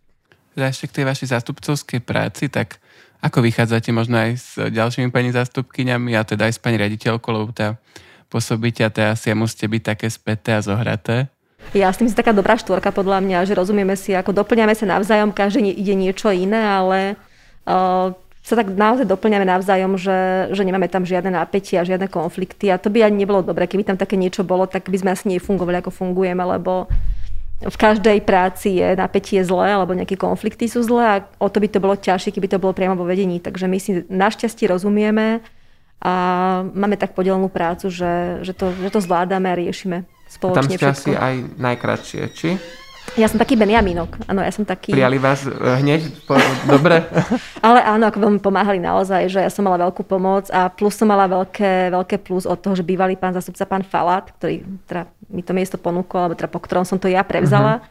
[0.65, 2.81] ešte k tej vašej zástupcovskej práci, tak
[3.21, 7.53] ako vychádzate možno aj s ďalšími pani zástupkyňami a teda aj s pani riaditeľkou, lebo
[7.53, 7.77] tá
[8.33, 11.29] pôsobíte a teda asi musíte byť také späté a zohraté?
[11.75, 14.87] Ja s tým si taká dobrá štvorka podľa mňa, že rozumieme si, ako doplňame sa
[14.87, 17.19] navzájom, každý ide niečo iné, ale
[18.47, 22.79] sa tak naozaj doplňame navzájom, že, že nemáme tam žiadne napätie a žiadne konflikty a
[22.79, 23.67] to by ani nebolo dobré.
[23.67, 26.87] Keby tam také niečo bolo, tak by sme asi nefungovali ako fungujeme, lebo
[27.57, 31.69] v každej práci je napätie zlé alebo nejaké konflikty sú zlé a o to by
[31.73, 33.43] to bolo ťažšie, keby to bolo priamo vo vedení.
[33.43, 35.43] Takže my si našťastie rozumieme
[35.99, 36.13] a
[36.71, 40.79] máme tak podelenú prácu, že, že, to, že to zvládame a riešime spoločne a tam
[40.79, 42.51] ste asi aj najkratšie, či?
[43.17, 44.29] Ja som taký Benjamínok.
[44.29, 44.93] Áno, ja som taký...
[44.93, 46.13] Prijali vás e, hneď?
[46.29, 46.37] Po...
[46.69, 47.01] Dobre?
[47.67, 51.09] Ale áno, ako veľmi pomáhali naozaj, že ja som mala veľkú pomoc a plus som
[51.09, 55.41] mala veľké, veľké plus od toho, že bývalý pán zastupca, pán Falat, ktorý teda mi
[55.41, 57.89] to miesto ponúkol, alebo teda po ktorom som to ja prevzala, uh-huh.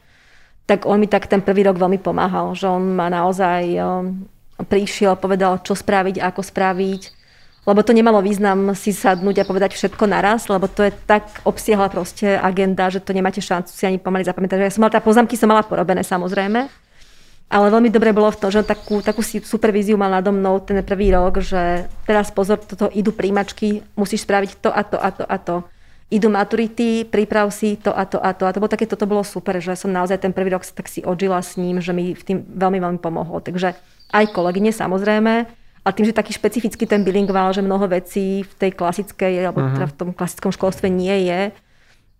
[0.70, 4.30] tak on mi tak ten prvý rok veľmi pomáhal, že on ma naozaj um,
[4.70, 7.02] prišiel, povedal, čo spraviť, ako spraviť
[7.66, 11.90] lebo to nemalo význam si sadnúť a povedať všetko naraz, lebo to je tak obsiahla
[11.90, 14.62] proste agenda, že to nemáte šancu si ani pomaly zapamätať.
[14.62, 16.70] Ja som mala, tá pozamky som mala porobené samozrejme,
[17.46, 21.14] ale veľmi dobre bolo v tom, že takú, takú supervíziu mal nado mnou ten prvý
[21.14, 25.38] rok, že teraz pozor, toto idú príjmačky, musíš spraviť to a to a to a
[25.42, 25.58] to.
[26.14, 28.46] Idú maturity, priprav si to a to a to.
[28.46, 31.02] A to bolo také, toto bolo super, že som naozaj ten prvý rok tak si
[31.02, 33.42] odžila s ním, že mi v tým veľmi, veľmi pomohlo.
[33.42, 33.74] Takže
[34.14, 35.50] aj kolegyne samozrejme,
[35.86, 39.78] a tým, že taký špecifický ten bilingvál, že mnoho vecí v tej klasickej, alebo uh-huh.
[39.78, 41.54] teda v tom klasickom školstve nie je,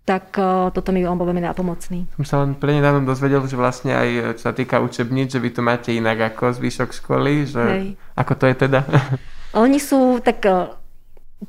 [0.06, 2.06] tak uh, toto mi on bol veľmi nápomocný.
[2.22, 5.50] Som sa len nedávno dozvedel, že vlastne aj e, čo sa týka učebníc, že vy
[5.50, 7.88] to máte inak ako zvyšok školy, že Hej.
[8.14, 8.86] ako to je teda?
[9.66, 10.70] Oni sú tak uh,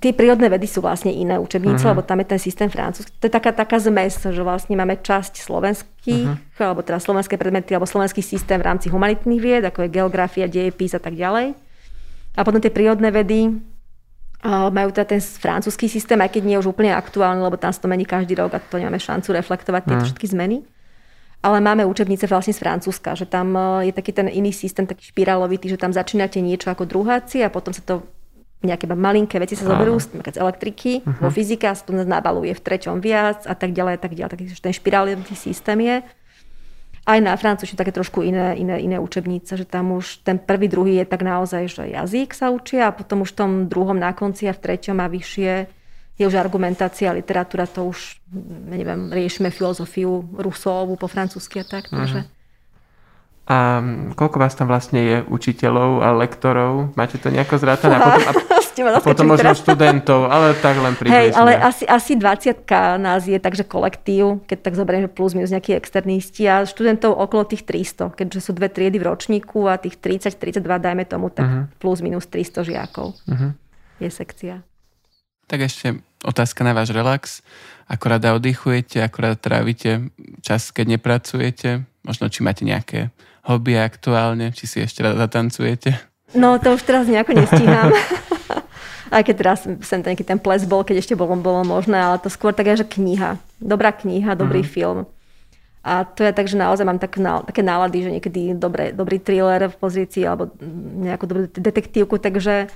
[0.00, 1.92] tie prírodné vedy sú vlastne iné učebnice, uh-huh.
[1.92, 3.12] lebo tam je ten systém francúzsky.
[3.20, 6.64] To je taká, taká zmes, že vlastne máme časť slovenských, uh-huh.
[6.64, 10.96] alebo teda slovenské predmety, alebo slovenský systém v rámci humanitných vied, ako je geografia, dejepis
[10.96, 11.65] a tak ďalej.
[12.36, 13.56] A potom tie prírodné vedy
[14.46, 17.82] majú teda ten francúzsky systém, aj keď nie je už úplne aktuálny, lebo tam sa
[17.82, 20.04] to mení každý rok a to nemáme šancu reflektovať tie mm.
[20.06, 20.56] všetky zmeny.
[21.42, 25.14] Ale máme učebnice vlastne z Francúzska, že tam e, je taký ten iný systém, taký
[25.14, 28.02] špirálovitý, že tam začínate niečo ako druháci a potom sa to
[28.64, 31.28] nejaké malinké veci sa zoberú, z elektriky, uh-huh.
[31.28, 34.32] vo fyzike a sa to nabaluje v treťom viac a tak ďalej a tak ďalej.
[34.32, 35.96] Takže ten špirálový systém je
[37.06, 40.98] aj na francúzštine také trošku iné, iné, iné učebnice, že tam už ten prvý, druhý
[40.98, 44.50] je tak naozaj, že jazyk sa učia a potom už v tom druhom na konci
[44.50, 45.52] a v treťom a vyššie
[46.16, 48.18] je už argumentácia, literatúra, to už,
[48.72, 51.92] neviem, riešime filozofiu Rusovú po francúzsky a tak.
[51.92, 52.02] Uh-huh.
[52.02, 52.20] Takže
[53.46, 53.78] a
[54.18, 56.90] koľko vás tam vlastne je učiteľov a lektorov?
[56.98, 57.94] Máte to nejako zrátané?
[57.94, 58.32] A potom, a,
[58.84, 59.64] a potom možno teraz.
[59.64, 61.16] študentov, ale tak len približne.
[61.16, 62.66] Hej, ale asi, asi 20
[63.00, 67.48] nás je, takže kolektív, keď tak zoberiem, že plus minus nejakí externisti a študentov okolo
[67.48, 71.64] tých 300, keďže sú dve triedy v ročníku a tých 30-32 dajme tomu, tak uh-huh.
[71.80, 73.56] plus minus 300 žiakov uh-huh.
[74.02, 74.60] je sekcia.
[75.46, 77.40] Tak ešte otázka na váš relax.
[77.86, 80.10] Ako rada oddychujete, ako rada trávite
[80.42, 81.86] čas, keď nepracujete?
[82.02, 83.14] Možno, či máte nejaké
[83.46, 84.50] hobby aktuálne?
[84.50, 85.94] Či si ešte raz zatancujete?
[86.34, 87.94] No, to už teraz nejako nestíham.
[89.10, 92.30] Aj keď teraz sem ten, ten ples bol, keď ešte bolo, bolo možné, ale to
[92.30, 93.38] skôr tak je, že kniha.
[93.62, 94.70] Dobrá kniha, dobrý mm.
[94.70, 94.98] film.
[95.86, 97.14] A to je tak, že naozaj mám tak,
[97.46, 100.50] také nálady, že niekedy dobré, dobrý thriller v pozícii alebo
[100.98, 102.66] nejakú dobrú detektívku, takže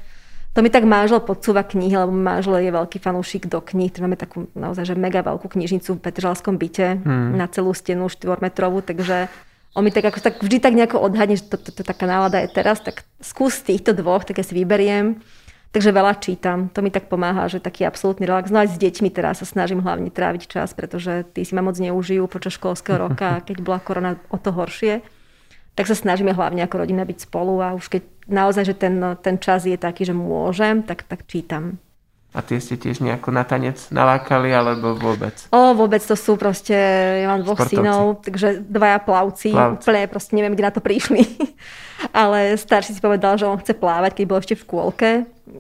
[0.55, 3.91] to mi tak manžel podsúva knihy, lebo manžel je veľký fanúšik do kníh.
[3.99, 7.35] Máme takú naozaj že mega veľkú knižnicu v Petržalskom byte mm.
[7.35, 9.27] na celú stenu štvormetrovú, takže
[9.75, 12.43] on mi tak, ako, tak vždy tak nejako odhadne, že to, to, to, taká nálada
[12.43, 15.23] je teraz, tak skús týchto dvoch, tak ja si vyberiem.
[15.71, 18.51] Takže veľa čítam, to mi tak pomáha, že taký absolútny relax.
[18.51, 21.79] No aj s deťmi teraz sa snažím hlavne tráviť čas, pretože tí si ma moc
[21.79, 24.99] neužijú počas školského roka keď bola korona o to horšie.
[25.79, 29.39] Tak sa snažíme hlavne ako rodina byť spolu a už keď naozaj, že ten, ten
[29.39, 31.79] čas je taký, že môžem, tak, tak čítam.
[32.31, 35.35] A tie ste tiež nejako na tanec nalákali, alebo vôbec?
[35.51, 36.79] O, vôbec to sú proste,
[37.19, 37.83] ja mám dvoch Sportovci.
[37.83, 39.75] synov, takže dvaja plavci, plavci.
[39.83, 41.27] úplne proste neviem, kde na to prišli.
[42.23, 45.09] Ale starší si povedal, že on chce plávať, keď bol ešte v škôlke.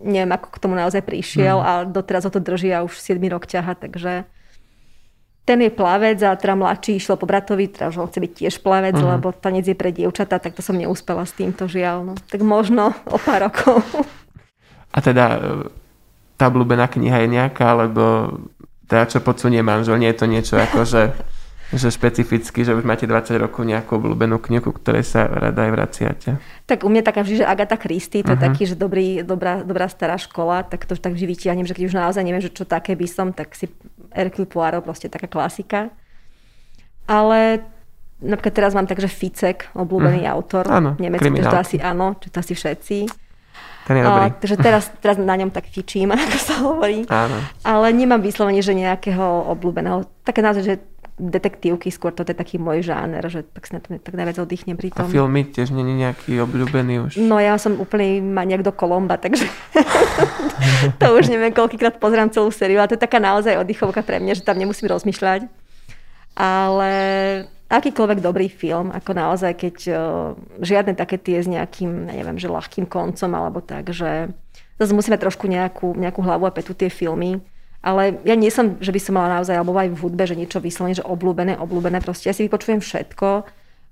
[0.06, 1.66] Neviem, ako k tomu naozaj prišiel mm.
[1.66, 4.30] a doteraz ho to drží a už 7 rok ťaha, takže
[5.42, 8.54] ten je plavec a teda mladší išiel po bratovi, teda že on chce byť tiež
[8.62, 9.18] plavec, mm.
[9.18, 12.06] lebo tanec je pre dievčatá, tak to som neúspela s týmto žiaľ.
[12.06, 12.12] No.
[12.14, 13.82] Tak možno o pár rokov.
[14.94, 15.42] A teda
[16.40, 18.32] tá obľúbená kniha je nejaká, alebo
[18.88, 21.12] teda čo podsunie manžel, nie je to niečo ako, že,
[21.84, 26.28] že špecificky, že už máte 20 rokov nejakú obľúbenú knihu, ktorej sa rada aj vraciate.
[26.64, 28.40] Tak u mňa taká vždy, že Agatha Christie, to uh-huh.
[28.40, 28.46] je mhm.
[28.48, 32.00] taký, že dobrý, dobrá, dobrá stará škola, tak to tak vždy vytiahnem, že keď už
[32.00, 33.68] naozaj neviem, že čo také by som, tak si
[34.16, 35.92] Hercule Poirot, proste taká klasika.
[37.04, 37.68] Ale
[38.24, 40.34] napríklad teraz mám takže Ficek, obľúbený uh-huh.
[40.40, 43.19] autor, áno, nemecký, to asi áno, čo to asi všetci.
[43.90, 44.30] Ten je dobrý.
[44.38, 47.02] takže teraz, teraz na ňom tak fičím, ako sa hovorí.
[47.10, 47.42] Áno.
[47.66, 50.06] Ale nemám vyslovene, že nejakého obľúbeného.
[50.22, 50.74] Také naozaj, že
[51.18, 54.78] detektívky, skôr to je taký môj žáner, že tak si na to tak najviac oddychnem
[54.78, 55.04] pri tom.
[55.04, 57.12] A filmy tiež nie je nejaký obľúbený už?
[57.20, 59.44] No ja som úplne maniak do Kolomba, takže
[61.02, 64.38] to už neviem, koľkýkrát pozerám celú sériu, ale to je taká naozaj oddychovka pre mňa,
[64.38, 65.50] že tam nemusím rozmýšľať.
[66.38, 66.90] Ale
[67.70, 69.98] akýkoľvek dobrý film, ako naozaj, keď uh,
[70.58, 74.34] žiadne také tie s nejakým, neviem, že ľahkým koncom, alebo tak, že
[74.82, 77.38] zase musíme trošku nejakú, nejakú hlavu a petu tie filmy.
[77.80, 80.60] Ale ja nie som, že by som mala naozaj, alebo aj v hudbe, že niečo
[80.60, 82.04] vyslovene, že obľúbené, obľúbené.
[82.04, 83.46] Proste ja si vypočujem všetko,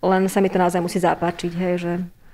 [0.05, 1.93] len sa mi to naozaj musí zapáčiť, hej, že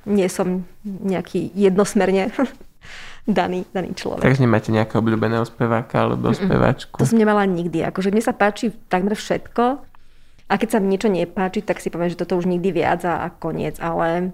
[0.09, 2.33] nie som nejaký jednosmerne
[3.29, 4.25] daný, daný človek.
[4.25, 6.99] Takže nemáte nejakého obľúbeného speváka alebo speváčku?
[7.01, 7.87] To som nemala nikdy.
[7.87, 9.94] Akože mne sa páči takmer všetko,
[10.55, 13.27] a keď sa mi niečo nepáči, tak si poviem, že toto už nikdy viac a,
[13.27, 13.83] a koniec.
[13.83, 14.31] Ale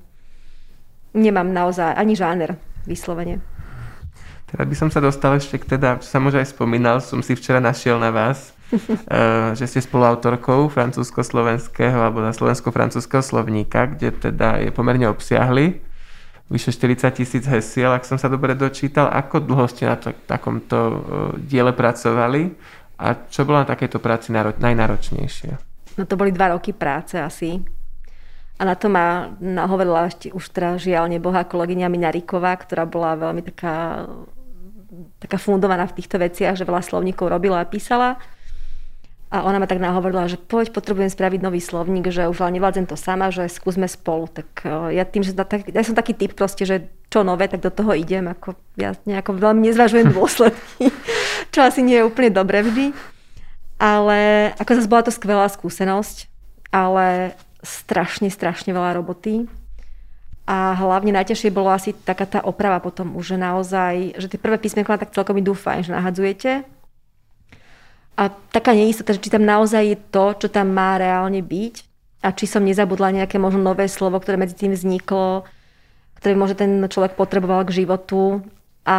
[1.17, 3.41] nemám naozaj ani žáner vyslovene.
[4.45, 7.33] Teda by som sa dostal ešte k teda, čo som už aj spomínal, som si
[7.33, 14.69] včera našiel na vás, eh, že ste spoluautorkou francúzsko-slovenského alebo slovensko-francúzského slovníka, kde teda je
[14.77, 15.81] pomerne obsiahli
[16.51, 19.07] vyše 40 tisíc hesiel, ak som sa dobre dočítal.
[19.07, 20.97] Ako dlho ste na to, takomto eh,
[21.49, 22.53] diele pracovali
[23.01, 25.70] a čo bolo na takejto práci najnáročnejšie?
[25.99, 27.63] No to boli dva roky práce asi.
[28.61, 33.41] A na to ma nahovorila ešte už teda žiaľ nebohá kolegyňa Minariková, ktorá bola veľmi
[33.41, 34.05] taká,
[35.17, 38.21] taká fundovaná v týchto veciach, že veľa slovníkov robila a písala.
[39.31, 42.85] A ona ma tak nahovorila, že poď, potrebujem spraviť nový slovník, že už ale nevládzem
[42.91, 44.27] to sama, že skúsme spolu.
[44.27, 47.63] Tak e, ja tým, že tak, ja som taký typ proste, že čo nové, tak
[47.63, 48.27] do toho idem.
[48.27, 50.91] Ako, ja nejako veľmi nezvažujem dôsledky,
[51.55, 52.91] čo asi nie je úplne dobre vždy.
[53.81, 56.29] Ale ako zase bola to skvelá skúsenosť,
[56.69, 57.33] ale
[57.65, 59.49] strašne, strašne veľa roboty.
[60.45, 64.61] A hlavne najťažšie bolo asi taká tá oprava potom už, že naozaj, že tie prvé
[64.61, 66.51] písmenka tak celkom idú fajn, že nahadzujete.
[68.21, 71.75] A taká neistota, že či tam naozaj je to, čo tam má reálne byť
[72.21, 75.49] a či som nezabudla nejaké možno nové slovo, ktoré medzi tým vzniklo,
[76.21, 78.45] ktoré možno ten človek potreboval k životu.
[78.85, 78.99] A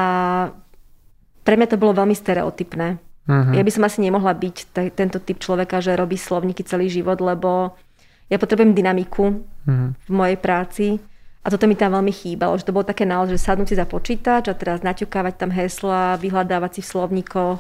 [1.46, 2.98] pre mňa to bolo veľmi stereotypné.
[3.30, 3.54] Uh-huh.
[3.54, 7.22] Ja by som asi nemohla byť t- tento typ človeka, že robí slovníky celý život,
[7.22, 7.78] lebo
[8.32, 9.94] ja potrebujem dynamiku uh-huh.
[9.94, 10.88] v mojej práci
[11.42, 13.90] a toto mi tam veľmi chýbalo, že to bolo také naozaj, že sadnúť si za
[13.90, 17.60] počítač a teraz naťukávať tam hesla, vyhľadávať si v slovníkoch,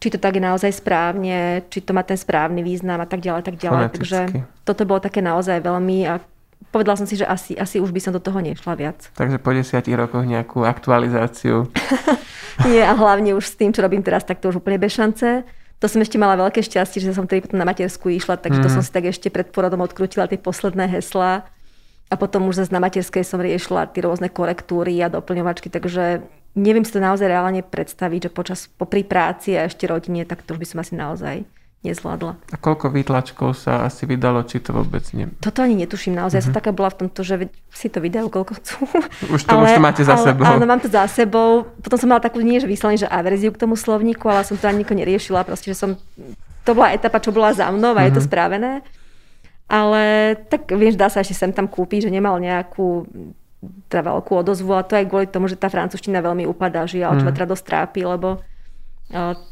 [0.00, 3.42] či to tak je naozaj správne, či to má ten správny význam a tak ďalej,
[3.46, 3.84] tak ďalej.
[3.94, 3.98] Foneticky.
[4.00, 4.20] Takže
[4.66, 6.18] toto bolo také naozaj veľmi a
[6.68, 9.08] povedala som si, že asi, asi už by som do toho nešla viac.
[9.16, 11.72] Takže po desiatich rokoch nejakú aktualizáciu.
[12.68, 15.42] Nie, a hlavne už s tým, čo robím teraz, tak to už úplne bez šance.
[15.80, 18.64] To som ešte mala veľké šťastie, že som tedy potom na matersku išla, takže mm.
[18.64, 18.76] to mhm.
[18.76, 21.48] som si tak ešte pred porodom odkrutila tie posledné heslá.
[22.10, 26.26] A potom už zase na materskej som riešila tie rôzne korektúry a doplňovačky, takže
[26.58, 30.58] neviem si to naozaj reálne predstaviť, že počas popri práci a ešte rodine, tak to
[30.58, 31.36] už by som asi naozaj
[31.80, 32.36] nezvládla.
[32.52, 35.32] A koľko výtlačkov sa asi vydalo, či to vôbec nie?
[35.40, 36.36] Toto ani netuším naozaj.
[36.36, 36.44] Mm-hmm.
[36.44, 36.58] Ja som mhm.
[36.60, 37.34] taká bola v tomto, že
[37.72, 38.76] si to video koľko chcú.
[39.34, 40.44] Už to, ale, už to máte za ale, sebou.
[40.44, 41.64] Áno, mám to za sebou.
[41.80, 44.68] Potom som mala takú, nie že vyslovene, že averziu k tomu slovníku, ale som to
[44.68, 45.48] ani niko neriešila.
[45.48, 45.96] Proste, že som,
[46.68, 48.06] to bola etapa, čo bola za mnou a mm-hmm.
[48.06, 48.28] je to mhm.
[48.28, 48.72] spravené.
[49.70, 50.02] Ale
[50.50, 53.06] tak vieš, dá sa ešte sem tam kúpiť, že nemal nejakú
[53.92, 57.12] teda veľkú odozvu a to aj kvôli tomu, že tá francúzština veľmi upadá, že ja
[57.12, 57.36] mm.
[57.36, 58.40] čo dosť trápi, lebo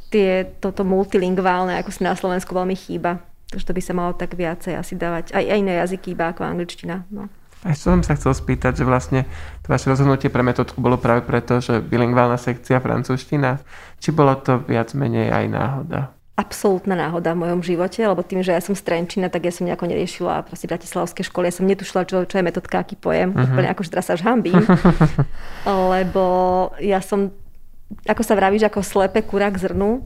[0.08, 3.20] tie, toto multilingválne, ako si na Slovensku veľmi chýba.
[3.48, 5.32] Takže to by sa malo tak viacej asi dávať.
[5.32, 7.08] Aj, aj iné jazyky iba ako angličtina.
[7.08, 7.32] No.
[7.66, 9.26] A ešte som sa chcel spýtať, že vlastne
[9.66, 13.58] to vaše rozhodnutie pre metodku bolo práve preto, že bilingválna sekcia francúzština,
[13.98, 16.00] či bolo to viac menej aj náhoda?
[16.38, 19.66] absolútna náhoda v mojom živote, lebo tým, že ja som z Trenčina, tak ja som
[19.66, 21.50] nejako neriešila proste bratislavské školy.
[21.50, 23.34] Ja som netušila, čo, čo je metodka, aký pojem.
[23.34, 23.42] Uh-huh.
[23.42, 24.62] Úplne akože teraz sa už hambím.
[25.98, 26.24] lebo
[26.78, 27.34] ja som
[28.04, 30.04] ako sa vravíš, ako slepe kurák zrnu,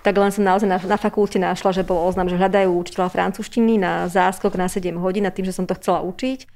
[0.00, 3.76] tak len som naozaj na, na fakulte našla, že bol oznam, že hľadajú učiteľa francúzštiny
[3.76, 6.48] na záskok na 7 hodín a tým, že som to chcela učiť.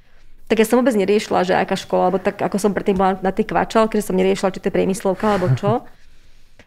[0.48, 3.32] Tak ja som vôbec neriešila, že aká škola, alebo tak ako som predtým bola na
[3.32, 5.84] tej kvačalke, že som neriešila, či to je priemyslovka alebo čo.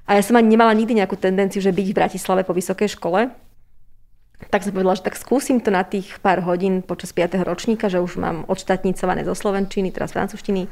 [0.05, 3.29] A ja som ani nemala nikdy nejakú tendenciu, že byť v Bratislave po vysokej škole.
[4.53, 7.41] Tak som povedala, že tak skúsim to na tých pár hodín počas 5.
[7.41, 10.69] ročníka, že už mám odštatnicované zo slovenčiny, teraz francúzštiny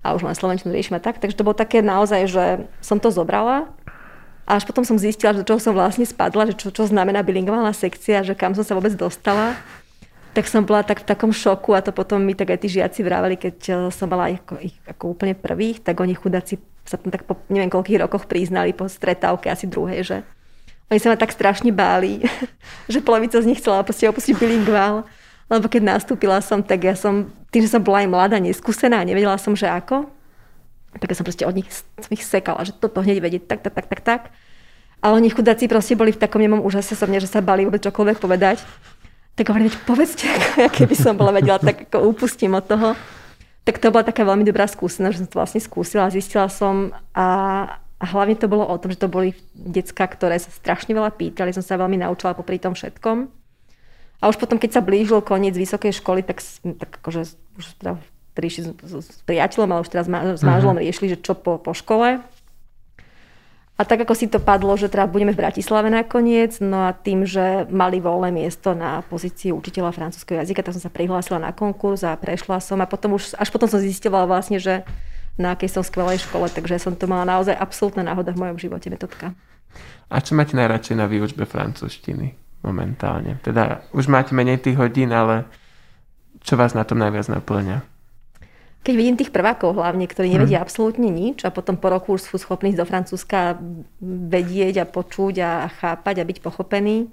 [0.00, 1.20] a už len slovenčinu riešime tak.
[1.20, 2.44] Takže to bolo také naozaj, že
[2.80, 3.68] som to zobrala
[4.50, 7.22] a až potom som zistila, že do čoho som vlastne spadla, že čo, čo znamená
[7.22, 9.54] bilingválna sekcia, že kam som sa vôbec dostala.
[10.34, 13.06] Tak som bola tak v takom šoku a to potom mi tak aj tí žiaci
[13.06, 17.14] vraveli, keď eh, som mala ich ich ako úplne prvých, tak oni chudáci sa tam
[17.14, 20.16] tak po neviem koľkých rokoch priznali po stretávke asi druhej, že
[20.90, 22.26] oni sa ma tak strašne báli,
[22.92, 25.06] že polovica z nich chcela opustiť, opustiť bilingvál.
[25.50, 29.34] Lebo keď nastúpila som, tak ja som, tým, že som bola aj mladá, neskúsená, nevedela
[29.34, 30.06] som, že ako,
[30.94, 33.74] tak ja som proste od nich, som ich sekala, že toto hneď vedieť tak, tak,
[33.74, 34.22] tak, tak, tak.
[35.00, 37.82] A oni chudáci proste boli v takom nemom úžase so mne, že sa bali vôbec
[37.82, 38.62] čokoľvek povedať.
[39.34, 40.30] Tak hovorím, povedzte,
[40.68, 42.94] aké by som bola vedela, tak ako upustím od toho.
[43.64, 47.26] Tak to bola taká veľmi dobrá skúsenosť, že som to vlastne skúsila, zistila som a,
[47.98, 51.54] a hlavne to bolo o tom, že to boli decka, ktoré sa strašne veľa pýtali,
[51.54, 53.39] som sa veľmi naučila popri tom všetkom.
[54.20, 56.44] A už potom, keď sa blížil koniec vysokej školy, tak,
[56.76, 57.20] tak akože
[57.56, 57.96] už teda
[58.36, 60.84] prišli s, s, s priateľom, ale už teraz s manželom uh-huh.
[60.84, 62.20] riešili, že čo po, po škole.
[63.80, 67.24] A tak ako si to padlo, že teda budeme v Bratislave nakoniec, no a tým,
[67.24, 72.04] že mali voľné miesto na pozícii učiteľa francúzského jazyka, tak som sa prihlásila na konkurs
[72.04, 74.84] a prešla som a potom už, až potom som zistila vlastne, že
[75.40, 78.92] na akej som skvelej škole, takže som to mala naozaj absolútna náhoda v mojom živote,
[78.92, 79.32] metodka.
[80.12, 83.40] A čo máte najradšej na výučbe francúzštiny momentálne?
[83.40, 85.48] Teda už máte menej tých hodín, ale
[86.40, 87.84] čo vás na tom najviac naplňa?
[88.80, 90.64] Keď vidím tých prvákov hlavne, ktorí nevedia hmm.
[90.64, 93.60] absolútne nič a potom po roku už sú schopní do Francúzska
[94.00, 97.12] vedieť a počuť a chápať a byť pochopení.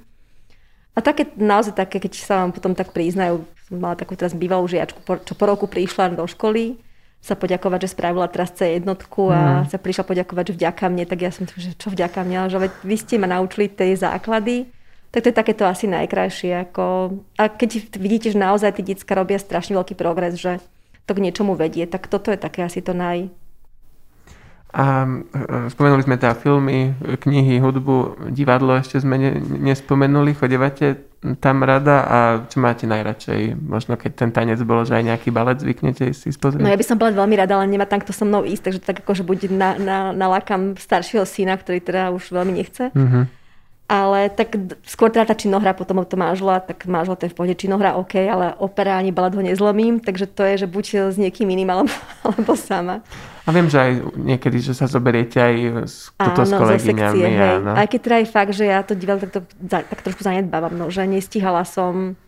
[0.95, 4.63] A také, naozaj také, keď sa vám potom tak priznajú, som mala takú teraz bývalú
[4.63, 6.79] žiačku, čo po roku prišla do školy,
[7.19, 9.67] sa poďakovať, že spravila teraz C jednotku a hmm.
[9.67, 12.57] sa prišla poďakovať, že vďaka mne, tak ja som že čo vďaka mňa, že
[12.87, 14.71] vy ste ma naučili tie základy,
[15.11, 16.67] tak to je takéto asi najkrajšie.
[16.69, 17.15] Ako...
[17.39, 20.59] A keď vidíte, že naozaj tí detská robia strašne veľký progres, že
[21.07, 21.87] to k niečomu vedie.
[21.87, 23.31] Tak toto je také asi to naj...
[24.67, 26.91] A e, spomenuli sme teda filmy,
[27.23, 30.35] knihy, hudbu, divadlo ešte sme ne, nespomenuli.
[30.35, 31.07] Chodevate
[31.39, 33.57] tam rada a čo máte najradšej?
[33.57, 36.61] Možno keď ten tanec bolo, že aj nejaký balet zvyknete si spozrieť?
[36.61, 38.81] No ja by som bola veľmi rada, ale nemá tam kto so mnou ísť, takže
[38.83, 42.91] tak akože buď na, na, nalákam staršieho syna, ktorý teda už veľmi nechce.
[42.91, 43.36] Mm-hmm
[43.87, 44.51] ale tak
[44.83, 48.19] skôr teda tá činohra, potom to manžela, tak manžela to je v pohode, činohra OK,
[48.19, 51.93] ale opera ani balad ho nezlomím, takže to je, že buď s niekým iným, alebo,
[52.27, 52.99] alebo sama.
[53.47, 55.55] A viem, že aj niekedy, že sa zoberiete aj
[55.87, 57.15] s, áno, s kolegyňami.
[57.15, 57.71] Sekcie, áno.
[57.79, 59.39] Aj keď teda aj fakt, že ja to divadlo tak, to,
[59.71, 62.19] tak trošku zanedbávam, no, že nestihala som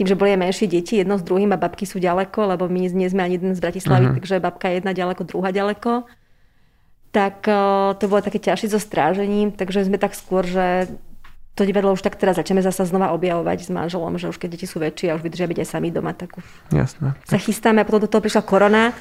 [0.00, 3.10] tým, že boli menšie deti, jedno s druhým a babky sú ďaleko, lebo my nie
[3.10, 4.16] sme ani jeden z Bratislavy, uh-huh.
[4.22, 6.06] takže babka je jedna ďaleko, druhá ďaleko
[7.12, 10.92] tak eh, to bolo také ťažšie so strážením, takže sme tak skôr, že
[11.58, 14.70] to divadlo už tak teraz začneme zasa znova objavovať s manželom, že už keď deti
[14.70, 17.18] sú väčšie a už vydržia byť aj sami doma, tak už Jasné.
[17.26, 18.94] sa chystáme a potom do toho prišla korona,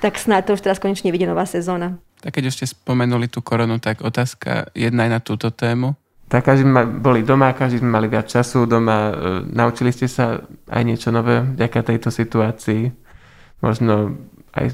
[0.00, 2.00] tak snáď to už teraz konečne vidie nová sezóna.
[2.24, 5.92] Tak keď ešte spomenuli tú koronu, tak otázka jedna aj na túto tému.
[6.30, 9.10] Tak každý sme boli doma, každý sme mali viac času doma.
[9.10, 9.12] E,
[9.50, 10.40] naučili ste sa
[10.72, 12.88] aj niečo nové vďaka tejto situácii?
[13.60, 14.14] Možno
[14.54, 14.72] aj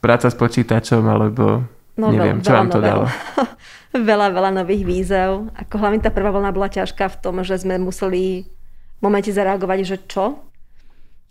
[0.00, 1.62] práca s počítačom, alebo
[1.94, 3.06] No, Neviem, čo vám to dalo?
[3.94, 5.46] veľa, veľa nových výzev.
[5.54, 8.50] Ako hlavne tá prvá vlna bola ťažká v tom, že sme museli
[8.98, 10.42] v momente zareagovať, že čo?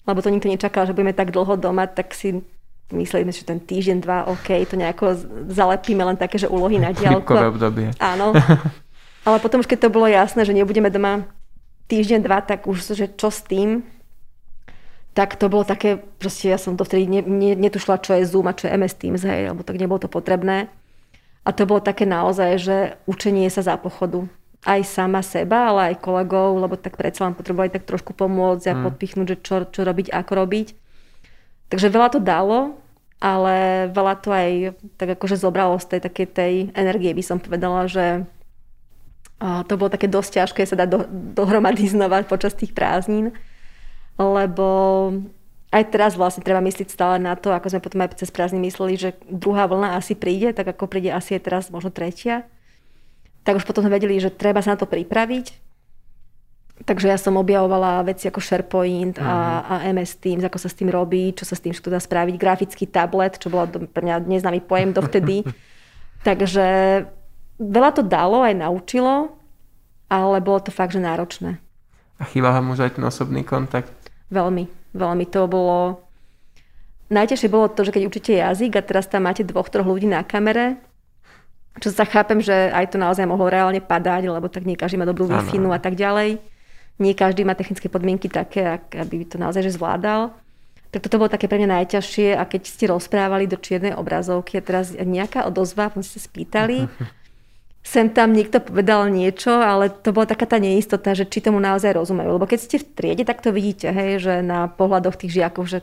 [0.07, 2.39] Lebo to nikto nečakal, že budeme tak dlho doma, tak si
[2.91, 5.15] mysleli sme, že ten týždeň, dva, OK, to nejako
[5.51, 7.33] zalepíme len také, že úlohy na diálku.
[7.33, 7.91] obdobie.
[7.99, 8.31] Áno.
[9.27, 11.23] Ale potom už keď to bolo jasné, že nebudeme doma
[11.87, 13.83] týždeň, dva, tak už, že čo s tým?
[15.13, 18.49] Tak to bolo také, proste ja som to vtedy ne, ne, netušila, čo je Zoom
[18.49, 20.73] a čo je MS Teams, hej, lebo tak nebolo to potrebné.
[21.45, 24.25] A to bolo také naozaj, že učenie sa za pochodu.
[24.63, 28.73] Aj sama seba, ale aj kolegov, lebo tak predsa len potrebovali tak trošku pomôcť a
[28.73, 28.83] hmm.
[28.89, 30.67] podpichnúť, že čo, čo robiť, ako robiť.
[31.69, 32.79] Takže veľa to dalo,
[33.21, 34.49] ale veľa to aj
[34.97, 38.25] tak akože zobralo z tej takej tej energie, by som povedala, že
[39.67, 40.99] to bolo také dosť ťažké sa dať do,
[41.35, 43.35] dohromady znova počas tých prázdnin
[44.17, 44.67] lebo
[45.73, 48.93] aj teraz vlastne treba myslieť stále na to, ako sme potom aj cez prázdny mysleli,
[48.93, 52.45] že druhá vlna asi príde, tak ako príde asi aj teraz možno tretia.
[53.41, 55.73] Tak už potom sme vedeli, že treba sa na to pripraviť.
[56.83, 59.61] Takže ja som objavovala veci ako SharePoint a, mhm.
[59.65, 62.85] a MS Teams, ako sa s tým robí, čo sa s tým dá spraviť, grafický
[62.85, 65.41] tablet, čo bolo pre mňa neznámy pojem dovtedy.
[66.27, 66.65] Takže
[67.57, 69.35] veľa to dalo, aj naučilo,
[70.07, 71.59] ale bolo to fakt, že náročné.
[72.19, 73.89] A chýba vám už aj ten osobný kontakt?
[74.29, 75.25] Veľmi, veľmi.
[75.33, 75.77] To bolo...
[77.13, 80.25] Najťažšie bolo to, že keď učíte jazyk a teraz tam máte dvoch, troch ľudí na
[80.25, 80.81] kamere,
[81.81, 85.09] čo sa chápem, že aj to naozaj mohlo reálne padať, lebo tak nie každý má
[85.09, 85.37] dobrú wi
[85.73, 86.37] a tak ďalej.
[87.01, 90.37] Nie každý má technické podmienky také, aby to naozaj že zvládal.
[90.93, 94.65] Tak toto bolo také pre mňa najťažšie a keď ste rozprávali do čiernej obrazovky a
[94.65, 96.85] teraz nejaká odozva, sme sa spýtali,
[97.83, 101.99] sem tam niekto povedal niečo, ale to bola taká tá neistota, že či tomu naozaj
[101.99, 102.39] rozumejú.
[102.39, 105.79] Lebo keď ste v triede, tak to vidíte, hej, že na pohľadoch tých žiakov, že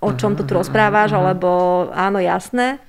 [0.00, 1.48] o čom tu, tu rozprávaš, alebo
[1.92, 2.80] áno, jasné.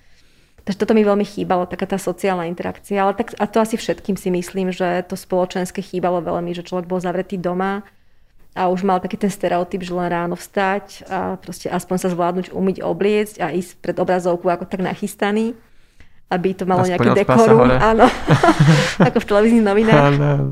[0.64, 3.04] Takže toto mi veľmi chýbalo, taká tá sociálna interakcia.
[3.04, 6.88] Ale tak, a to asi všetkým si myslím, že to spoločenské chýbalo veľmi, že človek
[6.88, 7.84] bol zavretý doma
[8.56, 12.48] a už mal taký ten stereotyp, že len ráno vstať a proste aspoň sa zvládnuť,
[12.56, 15.58] umyť, obliecť a ísť pred obrazovku ako tak nachystaný
[16.30, 17.70] aby to malo Aspoň nejaké dekorum.
[17.74, 18.06] Áno,
[19.10, 20.04] ako v televíznych novinách.
[20.14, 20.46] Áno, áno.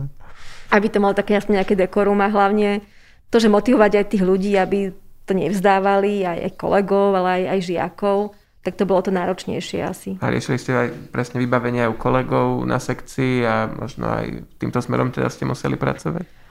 [0.73, 2.84] Aby to malo také jasne nejaké dekorum a hlavne
[3.30, 4.91] to, že motivovať aj tých ľudí, aby
[5.28, 8.17] to nevzdávali, aj, aj kolegov, ale aj, aj žiakov,
[8.63, 10.09] tak to bolo to náročnejšie asi.
[10.19, 14.80] A riešili ste aj presne vybavenie aj u kolegov na sekcii a možno aj týmto
[14.84, 16.47] smerom teda ste museli pracovať?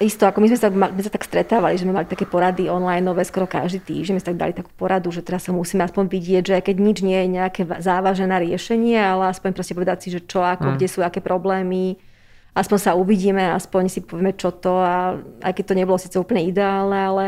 [0.00, 3.04] Isto, ako my sme sa, my sa tak stretávali, že sme mali také porady online
[3.24, 6.42] skoro každý týždeň, my sme tak dali takú poradu, že teraz sa musíme aspoň vidieť,
[6.44, 10.40] že keď nič nie je nejaké závažené riešenie, ale aspoň proste povedať si, že čo,
[10.40, 10.74] ako, mm.
[10.80, 12.00] kde sú aké problémy,
[12.56, 16.48] aspoň sa uvidíme, aspoň si povieme čo to a aj keď to nebolo síce úplne
[16.48, 17.26] ideálne, ale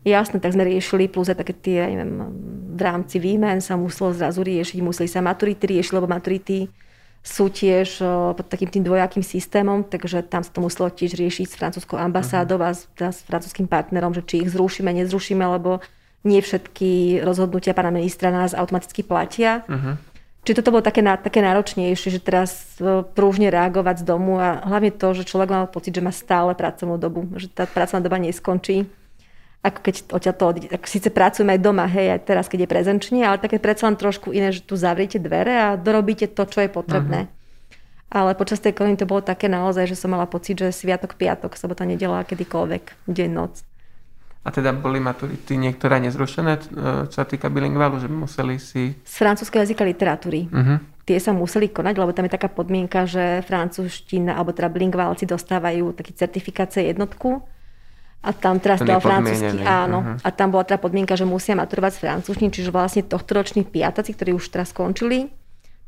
[0.00, 2.24] Jasné, tak sme riešili, plus aj také tie, neviem,
[2.72, 6.72] v rámci výmen sa muselo zrazu riešiť, museli sa maturity riešiť, lebo maturity
[7.20, 8.00] sú tiež
[8.32, 12.56] pod takým tým dvojakým systémom, takže tam sa to muselo tiež riešiť s francúzskou ambasádou
[12.56, 12.72] uh-huh.
[12.72, 15.84] a s, a s francúzským partnerom, že či ich zrušíme, nezrušíme, lebo
[16.24, 19.68] nie všetky rozhodnutia pána ministra nás automaticky platia.
[19.68, 20.00] Uh-huh.
[20.48, 22.80] Čiže toto bolo také, také náročnejšie, že teraz
[23.12, 26.96] prúžne reagovať z domu a hlavne to, že človek mal pocit, že má stále pracovnú
[26.96, 28.88] dobu, že tá pracovná doba neskončí
[29.60, 30.68] ako keď odtiaľ to odíde.
[30.72, 33.96] Tak síce pracujeme aj doma, hej, aj teraz, keď je prezenčne, ale také predsa len
[34.00, 37.28] trošku iné, že tu zavriete dvere a dorobíte to, čo je potrebné.
[37.28, 37.38] Uh-huh.
[38.10, 41.60] Ale počas tej korony to bolo také naozaj, že som mala pocit, že sviatok, piatok,
[41.60, 43.60] sobota, nedela, kedykoľvek, deň, noc.
[44.40, 46.60] A teda boli maturity niektoré nezrušené, e,
[47.12, 48.96] čo sa týka bilingválu, že museli si...
[49.04, 50.48] Z francúzského jazyka literatúry.
[50.48, 50.80] Uh-huh.
[51.04, 55.92] Tie sa museli konať, lebo tam je taká podmienka, že francúzština, alebo teda bilingválci dostávajú
[55.92, 57.44] taký certifikácie jednotku
[58.20, 60.04] a tam teraz teda francúzsky, áno.
[60.04, 60.16] Uh-huh.
[60.20, 64.12] A tam bola teda podmienka, že musia maturovať z francúzštiny, čiže vlastne tohto roční piataci,
[64.12, 65.32] ktorí už teraz skončili,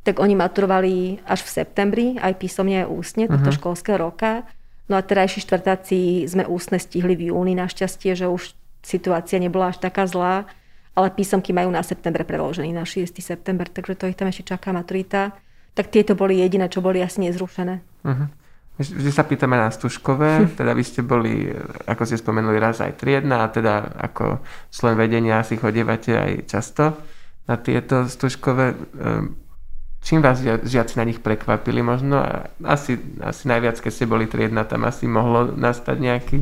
[0.01, 3.61] tak oni maturovali až v septembri, aj písomne, aj ústne, tohto uh-huh.
[3.61, 4.49] školského roka.
[4.89, 9.79] No a terajší štvrtáci sme ústne stihli v júni, našťastie, že už situácia nebola až
[9.79, 10.49] taká zlá,
[10.97, 13.13] ale písomky majú na september preložený, na 6.
[13.21, 15.37] september, takže to ich tam ešte čaká maturita.
[15.73, 17.81] Tak tieto boli jediné, čo boli asi nezrušené.
[18.05, 18.29] Uh-huh.
[18.81, 21.53] Vždy sa pýtame na Stužkové, teda vy ste boli,
[21.85, 24.41] ako ste spomenuli, raz aj triedna a teda ako
[24.73, 26.97] člen vedenia si chodievate aj často
[27.45, 28.73] na tieto Stužkové.
[28.73, 29.37] Ehm,
[30.01, 32.25] čím vás žiaci na nich prekvapili možno?
[32.65, 36.39] Asi, asi najviac, keď ste boli triedna, tam asi mohlo nastať nejaký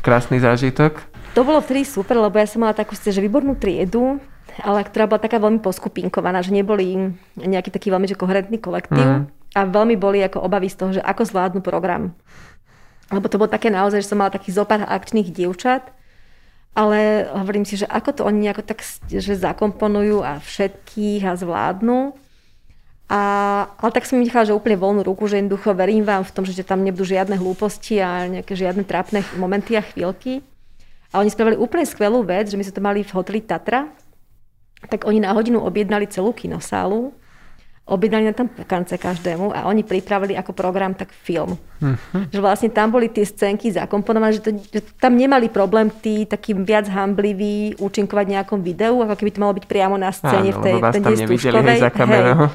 [0.00, 0.96] krásny zážitok?
[1.36, 4.16] To bolo vtedy super, lebo ja som mala takú že výbornú triedu,
[4.64, 9.28] ale ktorá bola taká veľmi poskupinkovaná, že neboli nejaký taký veľmi že koherentný kolektív.
[9.28, 12.12] Mm a veľmi boli ako obavy z toho, že ako zvládnu program.
[13.14, 15.94] Lebo to bolo také naozaj, že som mala takých zopár akčných dievčat,
[16.74, 22.18] ale hovorím si, že ako to oni nejako tak že zakomponujú a všetkých a zvládnu.
[23.06, 23.22] A,
[23.78, 26.42] ale tak som mi nechala, že úplne voľnú ruku, že jednoducho verím vám v tom,
[26.42, 30.42] že tam nebudú žiadne hlúposti a nejaké žiadne trápne momenty a chvíľky.
[31.14, 33.86] A oni spravili úplne skvelú vec, že my sme to mali v hoteli Tatra,
[34.90, 37.14] tak oni na hodinu objednali celú kinosálu
[37.84, 41.60] objednali na tam pukance každému a oni pripravili ako program tak film.
[41.84, 42.24] Uh-huh.
[42.32, 46.56] Že vlastne tam boli tie scénky zakomponované, že, to, že tam nemali problém tí takí
[46.56, 50.64] viac hambliví účinkovať nejakom videu, ako keby to malo byť priamo na scéne Áno, v
[50.64, 50.96] tej, vás
[51.84, 52.48] za kamerou.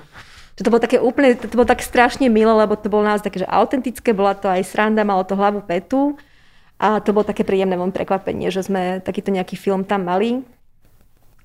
[0.57, 3.45] Že to bolo také úplne, to bolo tak strašne milé, lebo to bolo nás také,
[3.45, 6.17] že autentické, bola to aj sranda, malo to hlavu petu
[6.81, 10.41] a to bolo také príjemné prekvapenie, že sme takýto nejaký film tam mali.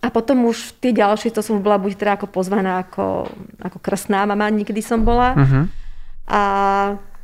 [0.04, 3.24] A potom už tie ďalšie, to som bola buď teda ako pozvaná ako,
[3.56, 5.32] ako krstná mama, nikdy som bola.
[5.32, 5.64] Uh-huh.
[6.28, 6.40] A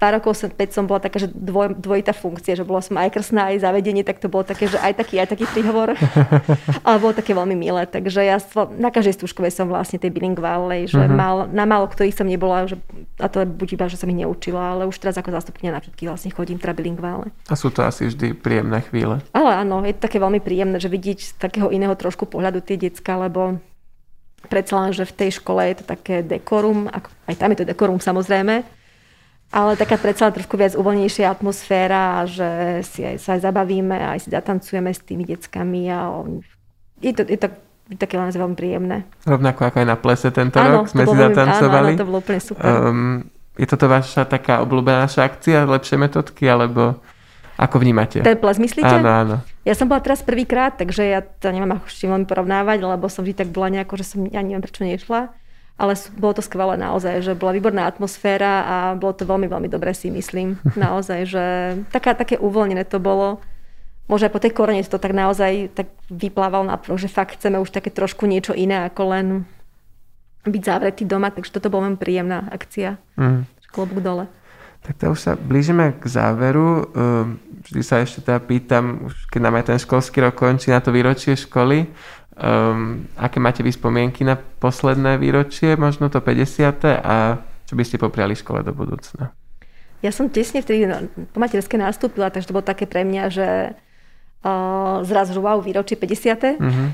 [0.01, 3.12] pár rokov som, 5 som bola taká, že dvoj, dvojitá funkcia, že bola som aj
[3.12, 5.92] krstná, aj zavedenie, tak to bolo také, že aj taký, aj taký príhovor.
[6.88, 7.84] Ale bolo také veľmi milé.
[7.84, 8.40] Takže ja
[8.80, 11.12] na každej stúžkovej som vlastne tej bilingválej, že uh-huh.
[11.12, 12.80] mal, na málo ktorých som nebola, že,
[13.20, 16.09] a to buď iba, že som ich neučila, ale už teraz ako zástupkynia na všetky
[16.09, 17.28] vlastne chodím teda bilingvále.
[17.53, 19.20] A sú to asi vždy príjemné chvíle.
[19.36, 22.80] Ale áno, je to také veľmi príjemné, že vidieť z takého iného trošku pohľadu tie
[22.80, 23.61] decka, lebo
[24.48, 26.88] predsa len, že v tej škole je to také dekorum,
[27.28, 28.79] aj tam je to dekorum samozrejme,
[29.51, 34.28] ale taká predsa trošku viac uvoľnejšia atmosféra, že si aj, sa aj zabavíme, aj si
[34.30, 36.46] zatancujeme s tými deckami a on,
[37.03, 37.51] je to, je to
[37.98, 39.03] také len veľmi príjemné.
[39.26, 41.90] Rovnako ako aj na plese tento áno, rok sme si zatancovali.
[41.90, 42.70] Áno, áno, to bolo úplne super.
[42.70, 43.26] Um,
[43.59, 47.03] je toto vaša taká obľúbená naša akcia, lepšie metodky, alebo
[47.59, 48.22] ako vnímate?
[48.22, 48.86] Ten ples myslíte?
[48.86, 49.36] Áno, áno.
[49.66, 53.26] Ja som bola teraz prvýkrát, takže ja to nemám ako s veľmi porovnávať, lebo som
[53.26, 55.39] vždy tak bola nejako, že som, ja neviem prečo nešla
[55.80, 59.96] ale bolo to skvelé naozaj, že bola výborná atmosféra a bolo to veľmi, veľmi dobré
[59.96, 60.60] si myslím.
[60.76, 61.44] Naozaj, že
[61.88, 63.40] taká, také uvoľnené to bolo.
[64.04, 67.70] Možno aj po tej korene to tak naozaj tak vyplával na že fakt chceme už
[67.72, 69.26] také trošku niečo iné ako len
[70.44, 72.98] byť zavretý doma, takže toto bola veľmi príjemná akcia.
[73.14, 73.46] Mm.
[73.70, 74.26] Klobúk dole.
[74.80, 76.88] Tak to už sa blížime k záveru.
[76.96, 77.36] Ehm,
[77.68, 81.36] vždy sa ešte teda pýtam, keď nám aj ten školský rok končí na to výročie
[81.36, 81.86] školy,
[82.41, 86.88] Um, aké máte vy spomienky na posledné výročie, možno to 50.
[86.88, 87.36] a
[87.68, 89.36] čo by ste popriali škole do budúcna?
[90.01, 90.88] Ja som tesne vtedy
[91.30, 93.49] po materské nastúpila, takže to bolo také pre mňa, že
[94.41, 96.57] uh, zrazu wow, výročie 50.
[96.57, 96.88] Mm-hmm.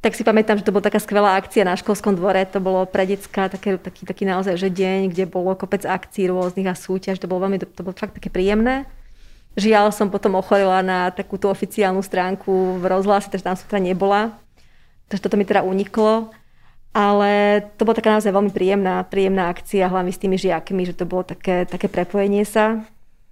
[0.00, 2.40] Tak si pamätám, že to bola taká skvelá akcia na školskom dvore.
[2.48, 6.64] To bolo pre decka také, taký, taký naozaj že deň, kde bolo kopec akcií rôznych
[6.64, 7.20] a súťaž.
[7.20, 8.88] To bolo veľmi, to bolo fakt také príjemné.
[9.60, 14.39] Žiaľ som potom ochorila na takúto oficiálnu stránku v rozhlase, takže tam som teda nebola.
[15.10, 16.30] Takže toto mi teda uniklo.
[16.90, 21.06] Ale to bola taká naozaj veľmi príjemná, príjemná akcia, hlavne s tými žiakmi, že to
[21.06, 22.82] bolo také, také prepojenie sa.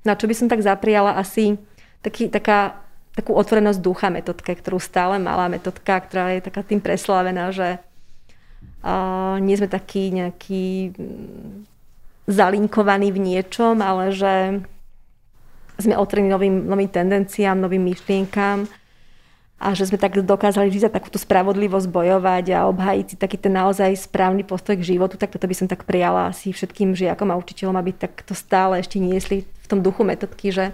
[0.07, 1.59] Na čo by som tak zapriala asi
[1.99, 2.79] taký, taká,
[3.19, 7.83] takú otvorenosť ducha metodke, ktorú stále mala metodka, ktorá je taká tým preslavená, že
[8.87, 11.51] uh, nie sme takí nejaký mm,
[12.31, 14.63] zalinkovaní v niečom, ale že
[15.83, 18.71] sme otvorení novým, novým tendenciám, novým myšlienkám
[19.59, 23.51] a že sme tak dokázali vždy za takúto spravodlivosť bojovať a obhájiť si taký ten
[23.51, 27.39] naozaj správny postoj k životu, tak toto by som tak prijala asi všetkým žiakom a
[27.39, 30.71] učiteľom, aby takto stále ešte niesli v tom duchu metodky, že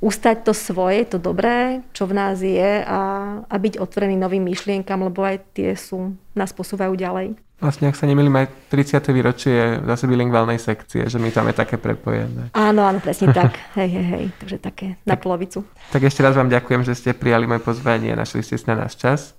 [0.00, 3.00] ustať to svoje, to dobré, čo v nás je a,
[3.48, 7.36] a byť otvorený novým myšlienkam, lebo aj tie sú, nás posúvajú ďalej.
[7.56, 9.16] Vlastne, ak sa nemýlim, aj 30.
[9.16, 12.52] výročie zase bilingválnej sekcie, že my tam je také prepojené.
[12.52, 13.56] Áno, áno, presne tak.
[13.80, 14.24] hej, hej, hej.
[14.44, 15.64] Takže také na polovicu.
[15.88, 19.32] Tak ešte raz vám ďakujem, že ste prijali moje pozvanie našli ste na náš čas.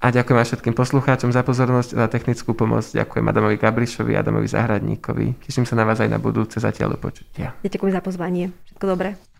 [0.00, 2.88] A ďakujem aj všetkým poslucháčom za pozornosť a za technickú pomoc.
[2.88, 5.44] Ďakujem Adamovi Gabrišovi a Adamovi Zahradníkovi.
[5.44, 6.56] Teším sa na vás aj na budúce.
[6.56, 7.52] Zatiaľ do počutia.
[7.60, 8.52] ďakujem za pozvanie.
[8.64, 9.35] Všetko dobré.